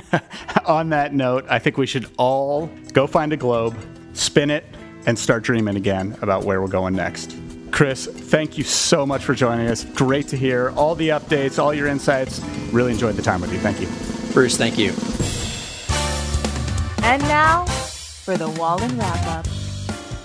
on 0.65 0.89
that 0.89 1.15
note, 1.15 1.45
I 1.49 1.57
think 1.57 1.77
we 1.77 1.87
should 1.87 2.07
all 2.17 2.67
go 2.93 3.07
find 3.07 3.33
a 3.33 3.37
globe, 3.37 3.75
spin 4.13 4.51
it, 4.51 4.63
and 5.05 5.17
start 5.17 5.43
dreaming 5.43 5.75
again 5.75 6.17
about 6.21 6.43
where 6.43 6.61
we're 6.61 6.67
going 6.67 6.95
next. 6.95 7.37
Chris, 7.71 8.05
thank 8.05 8.57
you 8.57 8.63
so 8.63 9.05
much 9.05 9.23
for 9.23 9.33
joining 9.33 9.67
us. 9.67 9.85
Great 9.85 10.27
to 10.27 10.37
hear 10.37 10.71
all 10.71 10.93
the 10.93 11.09
updates, 11.09 11.57
all 11.57 11.73
your 11.73 11.87
insights. 11.87 12.39
Really 12.71 12.91
enjoyed 12.91 13.15
the 13.15 13.21
time 13.21 13.41
with 13.41 13.51
you. 13.53 13.59
Thank 13.59 13.79
you. 13.79 13.87
Bruce, 14.33 14.57
thank 14.57 14.77
you. 14.77 14.93
And 17.03 17.21
now 17.23 17.65
for 17.65 18.37
the 18.37 18.49
Wallin 18.49 18.97
wrap 18.97 19.27
up. 19.27 19.47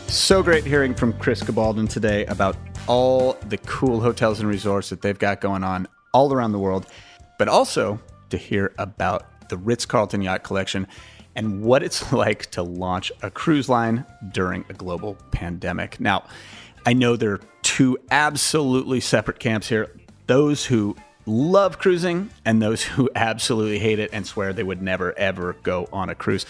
So 0.08 0.42
great 0.42 0.64
hearing 0.64 0.94
from 0.94 1.12
Chris 1.14 1.42
Gabaldon 1.42 1.88
today 1.88 2.26
about 2.26 2.56
all 2.86 3.34
the 3.48 3.58
cool 3.58 4.00
hotels 4.00 4.40
and 4.40 4.48
resorts 4.48 4.90
that 4.90 5.02
they've 5.02 5.18
got 5.18 5.40
going 5.40 5.64
on 5.64 5.88
all 6.12 6.32
around 6.32 6.52
the 6.52 6.58
world, 6.58 6.86
but 7.38 7.48
also 7.48 8.00
to 8.30 8.36
hear 8.36 8.72
about 8.78 9.48
the 9.48 9.56
Ritz 9.56 9.86
Carlton 9.86 10.22
Yacht 10.22 10.42
Collection 10.42 10.86
and 11.37 11.62
what 11.62 11.83
it's 11.83 12.12
like 12.12 12.51
to 12.53 12.62
launch 12.62 13.12
a 13.22 13.31
cruise 13.31 13.68
line 13.68 14.05
during 14.33 14.64
a 14.68 14.72
global 14.72 15.16
pandemic. 15.31 16.01
Now, 16.01 16.25
I 16.85 16.92
know 16.92 17.16
there 17.16 17.33
are 17.33 17.40
two 17.62 17.99
absolutely 18.11 19.01
separate 19.01 19.38
camps 19.38 19.68
here 19.68 19.90
those 20.27 20.64
who 20.64 20.96
love 21.25 21.79
cruising 21.79 22.31
and 22.44 22.61
those 22.61 22.83
who 22.83 23.09
absolutely 23.14 23.79
hate 23.79 23.99
it 23.99 24.11
and 24.12 24.27
swear 24.27 24.53
they 24.53 24.62
would 24.62 24.83
never, 24.83 25.16
ever 25.18 25.55
go 25.62 25.88
on 25.92 26.09
a 26.09 26.14
cruise. 26.14 26.46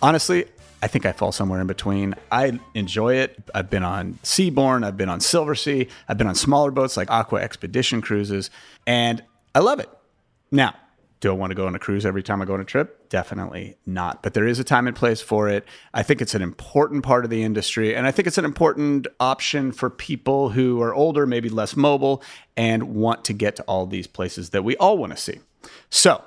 Honestly, 0.00 0.46
I 0.82 0.86
think 0.86 1.04
I 1.04 1.12
fall 1.12 1.32
somewhere 1.32 1.60
in 1.60 1.66
between. 1.66 2.14
I 2.32 2.58
enjoy 2.74 3.16
it. 3.16 3.38
I've 3.54 3.68
been 3.68 3.82
on 3.82 4.14
Seabourn, 4.22 4.84
I've 4.84 4.96
been 4.96 5.10
on 5.10 5.20
Silversea, 5.20 5.90
I've 6.08 6.16
been 6.16 6.26
on 6.26 6.34
smaller 6.34 6.70
boats 6.70 6.96
like 6.96 7.10
Aqua 7.10 7.40
Expedition 7.40 8.00
cruises, 8.00 8.50
and 8.86 9.22
I 9.54 9.58
love 9.58 9.80
it. 9.80 9.90
Now, 10.50 10.74
do 11.20 11.30
I 11.30 11.34
want 11.34 11.50
to 11.50 11.54
go 11.54 11.66
on 11.66 11.74
a 11.74 11.78
cruise 11.78 12.06
every 12.06 12.22
time 12.22 12.40
I 12.40 12.46
go 12.46 12.54
on 12.54 12.60
a 12.60 12.64
trip? 12.64 12.99
Definitely 13.10 13.76
not. 13.84 14.22
But 14.22 14.34
there 14.34 14.46
is 14.46 14.60
a 14.60 14.64
time 14.64 14.86
and 14.86 14.96
place 14.96 15.20
for 15.20 15.48
it. 15.48 15.66
I 15.92 16.04
think 16.04 16.22
it's 16.22 16.36
an 16.36 16.42
important 16.42 17.02
part 17.02 17.24
of 17.24 17.30
the 17.30 17.42
industry. 17.42 17.94
And 17.94 18.06
I 18.06 18.12
think 18.12 18.28
it's 18.28 18.38
an 18.38 18.44
important 18.44 19.08
option 19.18 19.72
for 19.72 19.90
people 19.90 20.50
who 20.50 20.80
are 20.80 20.94
older, 20.94 21.26
maybe 21.26 21.48
less 21.48 21.74
mobile, 21.74 22.22
and 22.56 22.94
want 22.94 23.24
to 23.24 23.32
get 23.32 23.56
to 23.56 23.64
all 23.64 23.84
these 23.86 24.06
places 24.06 24.50
that 24.50 24.62
we 24.62 24.76
all 24.76 24.96
want 24.96 25.12
to 25.12 25.18
see. 25.18 25.40
So, 25.90 26.22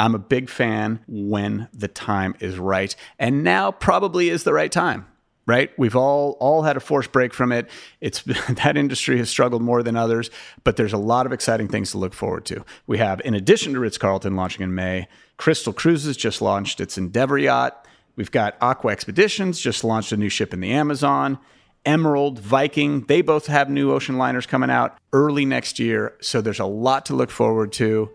I'm 0.00 0.14
a 0.14 0.20
big 0.20 0.48
fan 0.48 1.00
when 1.08 1.68
the 1.74 1.88
time 1.88 2.36
is 2.38 2.56
right. 2.56 2.94
And 3.18 3.42
now 3.42 3.72
probably 3.72 4.28
is 4.28 4.44
the 4.44 4.52
right 4.52 4.70
time 4.70 5.06
right? 5.48 5.70
We've 5.78 5.96
all 5.96 6.36
all 6.40 6.62
had 6.62 6.76
a 6.76 6.80
forced 6.80 7.10
break 7.10 7.32
from 7.32 7.50
it. 7.50 7.68
It's 8.00 8.22
that 8.48 8.76
industry 8.76 9.16
has 9.18 9.30
struggled 9.30 9.62
more 9.62 9.82
than 9.82 9.96
others, 9.96 10.30
but 10.62 10.76
there's 10.76 10.92
a 10.92 10.98
lot 10.98 11.26
of 11.26 11.32
exciting 11.32 11.66
things 11.66 11.90
to 11.92 11.98
look 11.98 12.14
forward 12.14 12.44
to. 12.46 12.64
We 12.86 12.98
have, 12.98 13.20
in 13.24 13.34
addition 13.34 13.72
to 13.72 13.80
Ritz 13.80 13.98
Carlton 13.98 14.36
launching 14.36 14.62
in 14.62 14.74
May, 14.74 15.08
Crystal 15.38 15.72
Cruises 15.72 16.16
just 16.16 16.40
launched 16.42 16.80
its 16.80 16.98
Endeavor 16.98 17.38
yacht. 17.38 17.86
We've 18.14 18.30
got 18.30 18.56
Aqua 18.60 18.92
Expeditions 18.92 19.58
just 19.58 19.82
launched 19.82 20.12
a 20.12 20.16
new 20.16 20.28
ship 20.28 20.52
in 20.52 20.60
the 20.60 20.70
Amazon. 20.70 21.38
Emerald, 21.86 22.40
Viking, 22.40 23.02
they 23.02 23.22
both 23.22 23.46
have 23.46 23.70
new 23.70 23.92
ocean 23.92 24.18
liners 24.18 24.44
coming 24.44 24.68
out 24.68 24.98
early 25.12 25.46
next 25.46 25.78
year. 25.78 26.14
So 26.20 26.42
there's 26.42 26.58
a 26.58 26.66
lot 26.66 27.06
to 27.06 27.14
look 27.14 27.30
forward 27.30 27.72
to. 27.74 28.10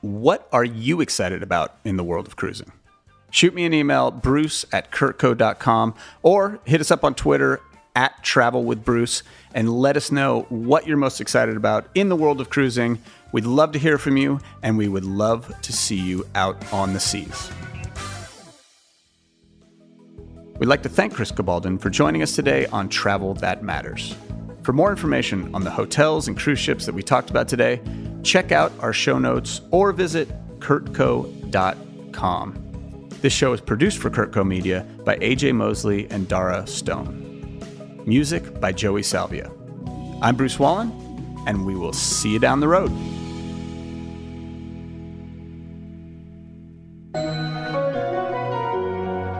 What 0.00 0.48
are 0.52 0.64
you 0.64 1.00
excited 1.00 1.42
about 1.42 1.76
in 1.84 1.96
the 1.96 2.04
world 2.04 2.26
of 2.26 2.36
cruising? 2.36 2.72
Shoot 3.32 3.54
me 3.54 3.64
an 3.64 3.72
email, 3.72 4.10
bruce 4.10 4.64
at 4.72 4.92
curtco.com, 4.92 5.94
or 6.22 6.60
hit 6.66 6.82
us 6.82 6.90
up 6.90 7.02
on 7.02 7.14
Twitter 7.14 7.60
at 7.96 8.22
Travel 8.22 8.62
with 8.62 8.84
Bruce 8.84 9.22
and 9.54 9.72
let 9.72 9.96
us 9.96 10.12
know 10.12 10.42
what 10.50 10.86
you're 10.86 10.98
most 10.98 11.18
excited 11.20 11.56
about 11.56 11.88
in 11.94 12.10
the 12.10 12.16
world 12.16 12.42
of 12.42 12.50
cruising. 12.50 12.98
We'd 13.32 13.46
love 13.46 13.72
to 13.72 13.78
hear 13.78 13.96
from 13.96 14.18
you, 14.18 14.38
and 14.62 14.76
we 14.76 14.86
would 14.86 15.06
love 15.06 15.52
to 15.62 15.72
see 15.72 15.96
you 15.96 16.26
out 16.34 16.62
on 16.74 16.92
the 16.92 17.00
seas. 17.00 17.50
We'd 20.58 20.66
like 20.66 20.82
to 20.82 20.90
thank 20.90 21.14
Chris 21.14 21.32
Gabaldon 21.32 21.80
for 21.80 21.88
joining 21.88 22.22
us 22.22 22.36
today 22.36 22.66
on 22.66 22.90
Travel 22.90 23.32
That 23.34 23.62
Matters. 23.62 24.14
For 24.62 24.74
more 24.74 24.90
information 24.90 25.54
on 25.54 25.64
the 25.64 25.70
hotels 25.70 26.28
and 26.28 26.38
cruise 26.38 26.58
ships 26.58 26.84
that 26.84 26.94
we 26.94 27.02
talked 27.02 27.30
about 27.30 27.48
today, 27.48 27.80
check 28.22 28.52
out 28.52 28.72
our 28.80 28.92
show 28.92 29.18
notes 29.18 29.62
or 29.70 29.92
visit 29.92 30.28
curtco.com. 30.60 31.32
This 33.22 33.32
show 33.32 33.52
is 33.52 33.60
produced 33.60 33.98
for 33.98 34.10
CurtCo 34.10 34.44
Media 34.44 34.84
by 35.04 35.16
AJ 35.18 35.54
Mosley 35.54 36.10
and 36.10 36.26
Dara 36.26 36.66
Stone. 36.66 37.62
Music 38.04 38.60
by 38.60 38.72
Joey 38.72 39.04
Salvia. 39.04 39.48
I'm 40.20 40.34
Bruce 40.34 40.58
Wallin, 40.58 40.90
and 41.46 41.64
we 41.64 41.76
will 41.76 41.92
see 41.92 42.32
you 42.32 42.40
down 42.40 42.58
the 42.58 42.66
road. 42.66 42.90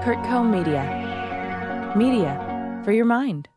CurtCo 0.05 0.49
Media. 0.49 1.93
Media 1.97 2.81
for 2.85 2.93
your 2.93 3.05
mind. 3.05 3.49